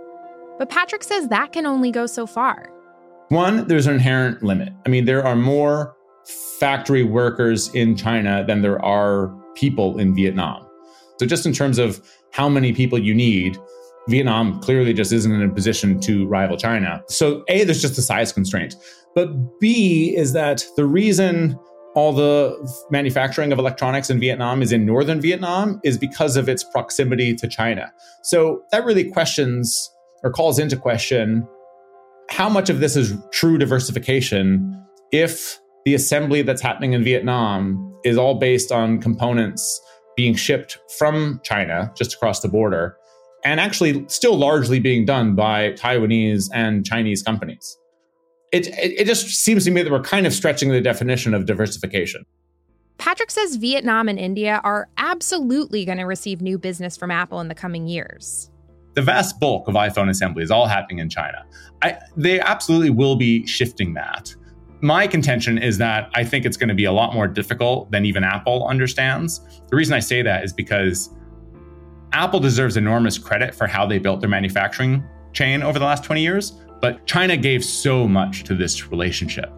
But 0.58 0.70
Patrick 0.70 1.02
says 1.02 1.28
that 1.28 1.52
can 1.52 1.66
only 1.66 1.90
go 1.90 2.06
so 2.06 2.24
far. 2.24 2.70
One, 3.30 3.66
there's 3.66 3.88
an 3.88 3.94
inherent 3.94 4.44
limit. 4.44 4.72
I 4.86 4.90
mean, 4.90 5.06
there 5.06 5.26
are 5.26 5.34
more 5.34 5.96
factory 6.60 7.02
workers 7.02 7.74
in 7.74 7.96
China 7.96 8.44
than 8.46 8.62
there 8.62 8.82
are 8.84 9.34
people 9.54 9.98
in 9.98 10.14
Vietnam. 10.14 10.64
So, 11.18 11.26
just 11.26 11.44
in 11.44 11.52
terms 11.52 11.78
of 11.78 12.00
how 12.30 12.48
many 12.48 12.72
people 12.72 12.98
you 12.98 13.14
need, 13.14 13.58
Vietnam 14.08 14.60
clearly 14.60 14.92
just 14.92 15.12
isn't 15.12 15.32
in 15.32 15.42
a 15.42 15.52
position 15.52 15.98
to 16.00 16.26
rival 16.26 16.56
China. 16.56 17.02
So, 17.08 17.44
A, 17.48 17.64
there's 17.64 17.82
just 17.82 17.98
a 17.98 18.02
size 18.02 18.32
constraint. 18.32 18.76
But 19.16 19.58
B 19.58 20.14
is 20.14 20.32
that 20.34 20.64
the 20.76 20.84
reason 20.84 21.58
all 21.94 22.12
the 22.12 22.86
manufacturing 22.90 23.52
of 23.52 23.58
electronics 23.58 24.10
in 24.10 24.18
Vietnam 24.18 24.62
is 24.62 24.72
in 24.72 24.84
northern 24.84 25.20
Vietnam 25.20 25.80
is 25.84 25.96
because 25.96 26.36
of 26.36 26.48
its 26.48 26.64
proximity 26.64 27.34
to 27.34 27.48
China. 27.48 27.92
So, 28.22 28.62
that 28.72 28.84
really 28.84 29.10
questions 29.10 29.90
or 30.22 30.30
calls 30.30 30.58
into 30.58 30.76
question 30.76 31.46
how 32.30 32.48
much 32.48 32.70
of 32.70 32.80
this 32.80 32.96
is 32.96 33.14
true 33.32 33.58
diversification 33.58 34.82
if 35.12 35.60
the 35.84 35.94
assembly 35.94 36.42
that's 36.42 36.62
happening 36.62 36.94
in 36.94 37.04
Vietnam 37.04 37.94
is 38.04 38.16
all 38.16 38.34
based 38.38 38.72
on 38.72 39.00
components 39.00 39.80
being 40.16 40.34
shipped 40.34 40.78
from 40.98 41.40
China 41.44 41.92
just 41.96 42.14
across 42.14 42.40
the 42.40 42.48
border 42.48 42.96
and 43.44 43.60
actually 43.60 44.04
still 44.08 44.36
largely 44.36 44.80
being 44.80 45.04
done 45.04 45.34
by 45.34 45.72
Taiwanese 45.72 46.48
and 46.54 46.84
Chinese 46.84 47.22
companies. 47.22 47.78
It, 48.54 48.68
it, 48.68 49.00
it, 49.00 49.04
just 49.06 49.26
seems 49.28 49.64
to 49.64 49.70
me 49.70 49.82
that 49.82 49.90
we're 49.90 50.00
kind 50.00 50.26
of 50.26 50.32
stretching 50.32 50.70
the 50.70 50.80
definition 50.80 51.34
of 51.34 51.44
diversification. 51.44 52.24
Patrick 52.98 53.30
says 53.30 53.56
Vietnam 53.56 54.08
and 54.08 54.18
India 54.18 54.60
are 54.62 54.88
absolutely 54.96 55.84
going 55.84 55.98
to 55.98 56.04
receive 56.04 56.40
new 56.40 56.56
business 56.56 56.96
from 56.96 57.10
Apple 57.10 57.40
in 57.40 57.48
the 57.48 57.54
coming 57.54 57.88
years. 57.88 58.50
The 58.94 59.02
vast 59.02 59.40
bulk 59.40 59.66
of 59.66 59.74
iPhone 59.74 60.08
assembly 60.08 60.44
is 60.44 60.52
all 60.52 60.66
happening 60.66 61.00
in 61.00 61.10
China. 61.10 61.44
I, 61.82 61.98
they 62.16 62.38
absolutely 62.40 62.90
will 62.90 63.16
be 63.16 63.44
shifting 63.46 63.94
that 63.94 64.34
my 64.84 65.06
contention 65.06 65.56
is 65.56 65.78
that 65.78 66.10
I 66.14 66.24
think 66.24 66.44
it's 66.44 66.58
going 66.58 66.68
to 66.68 66.74
be 66.74 66.84
a 66.84 66.92
lot 66.92 67.14
more 67.14 67.26
difficult 67.26 67.90
than 67.90 68.04
even 68.04 68.22
Apple 68.22 68.66
understands. 68.66 69.40
The 69.70 69.76
reason 69.76 69.94
I 69.94 69.98
say 69.98 70.20
that 70.20 70.44
is 70.44 70.52
because 70.52 71.08
Apple 72.12 72.38
deserves 72.38 72.76
enormous 72.76 73.16
credit 73.16 73.54
for 73.54 73.66
how 73.66 73.86
they 73.86 73.98
built 73.98 74.20
their 74.20 74.28
manufacturing 74.28 75.02
chain 75.32 75.62
over 75.62 75.78
the 75.78 75.86
last 75.86 76.04
20 76.04 76.20
years, 76.20 76.60
but 76.80 77.06
China 77.06 77.36
gave 77.36 77.64
so 77.64 78.06
much 78.06 78.44
to 78.44 78.54
this 78.54 78.90
relationship. 78.90 79.50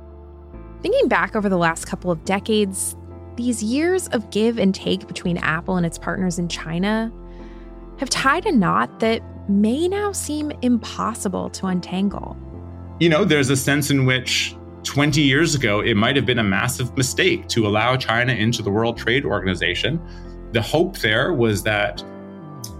Thinking 0.82 1.08
back 1.08 1.34
over 1.34 1.48
the 1.48 1.58
last 1.58 1.86
couple 1.86 2.10
of 2.10 2.24
decades, 2.24 2.96
these 3.36 3.62
years 3.62 4.08
of 4.08 4.30
give 4.30 4.58
and 4.58 4.74
take 4.74 5.06
between 5.06 5.36
Apple 5.38 5.76
and 5.76 5.84
its 5.84 5.98
partners 5.98 6.38
in 6.38 6.48
China 6.48 7.12
have 7.98 8.10
tied 8.10 8.46
a 8.46 8.52
knot 8.52 9.00
that 9.00 9.22
may 9.48 9.88
now 9.88 10.12
seem 10.12 10.52
impossible 10.62 11.50
to 11.50 11.66
untangle. 11.66 12.36
You 13.00 13.08
know, 13.08 13.24
there's 13.24 13.50
a 13.50 13.56
sense 13.56 13.90
in 13.90 14.06
which 14.06 14.56
20 14.84 15.20
years 15.20 15.54
ago, 15.54 15.80
it 15.80 15.94
might 15.94 16.16
have 16.16 16.24
been 16.24 16.38
a 16.38 16.44
massive 16.44 16.96
mistake 16.96 17.48
to 17.48 17.66
allow 17.66 17.96
China 17.96 18.32
into 18.32 18.62
the 18.62 18.70
World 18.70 18.96
Trade 18.96 19.24
Organization. 19.24 20.00
The 20.52 20.62
hope 20.62 20.98
there 20.98 21.34
was 21.34 21.62
that 21.64 22.02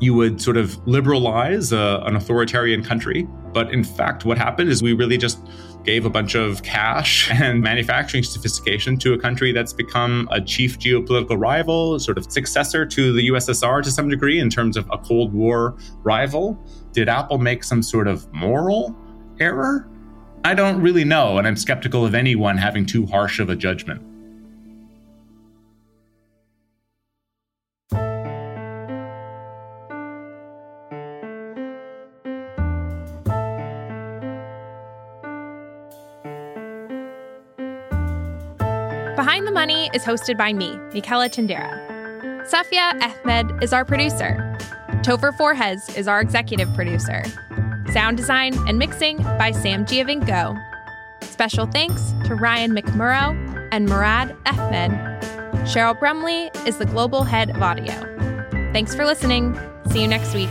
you 0.01 0.15
would 0.15 0.41
sort 0.41 0.57
of 0.57 0.77
liberalize 0.87 1.73
uh, 1.73 2.03
an 2.07 2.17
authoritarian 2.17 2.83
country. 2.83 3.27
But 3.57 3.73
in 3.73 3.85
fact, 3.85 4.27
what 4.27 4.37
happened 4.37 4.69
is 4.69 4.83
we 4.83 4.93
really 4.93 5.17
just 5.17 5.39
gave 5.83 6.05
a 6.05 6.11
bunch 6.11 6.35
of 6.35 6.63
cash 6.63 7.31
and 7.33 7.63
manufacturing 7.63 8.23
sophistication 8.23 8.99
to 8.99 9.15
a 9.15 9.19
country 9.19 9.51
that's 9.51 9.73
become 9.73 10.29
a 10.31 10.43
chief 10.43 10.79
geopolitical 10.79 11.41
rival, 11.41 11.99
sort 11.99 12.19
of 12.19 12.31
successor 12.31 12.85
to 12.85 13.15
the 13.15 13.31
USSR 13.31 13.83
to 13.83 13.91
some 13.91 14.11
degree 14.11 14.41
in 14.41 14.51
terms 14.51 14.77
of 14.77 14.87
a 14.93 14.99
Cold 14.99 15.33
War 15.33 15.75
rival. 16.03 16.63
Did 16.93 17.09
Apple 17.09 17.39
make 17.39 17.65
some 17.65 17.83
sort 17.83 18.09
of 18.09 18.31
moral 18.31 18.95
error? 19.41 19.89
I 20.45 20.53
don't 20.53 20.79
really 20.83 21.05
know, 21.05 21.39
and 21.39 21.47
I'm 21.47 21.57
skeptical 21.57 22.05
of 22.05 22.15
anyone 22.15 22.59
having 22.59 22.85
too 22.85 23.07
harsh 23.07 23.41
of 23.41 23.49
a 23.49 23.57
judgment. 23.57 24.03
Behind 39.17 39.47
the 39.47 39.51
Money 39.51 39.89
is 39.95 40.05
hosted 40.05 40.37
by 40.37 40.53
me, 40.53 40.77
Michela 40.93 41.31
Tindera. 41.31 41.83
Safia 42.47 42.93
Ahmed 43.03 43.63
is 43.63 43.73
our 43.73 43.83
producer. 43.83 44.37
Topher 45.03 45.35
Forhecz 45.39 45.97
is 45.97 46.07
our 46.07 46.21
executive 46.21 46.69
producer. 46.75 47.25
Sound 47.95 48.19
design 48.19 48.53
and 48.69 48.79
mixing 48.79 49.17
by 49.17 49.53
Sam 49.53 49.87
Giovinco. 49.87 50.63
Special 51.23 51.65
thanks 51.67 52.13
to 52.27 52.35
Ryan 52.35 52.77
McMorrow 52.77 53.69
and 53.73 53.87
Murad 53.87 54.37
Ahmed. 54.45 54.91
Cheryl 55.65 55.99
Brumley 55.99 56.51
is 56.67 56.77
the 56.77 56.85
global 56.85 57.25
head 57.25 57.49
of 57.49 57.63
audio. 57.63 57.95
Thanks 58.75 58.95
for 58.95 59.07
listening. 59.07 59.59
See 59.91 60.03
you 60.03 60.09
next 60.09 60.35
week. 60.35 60.51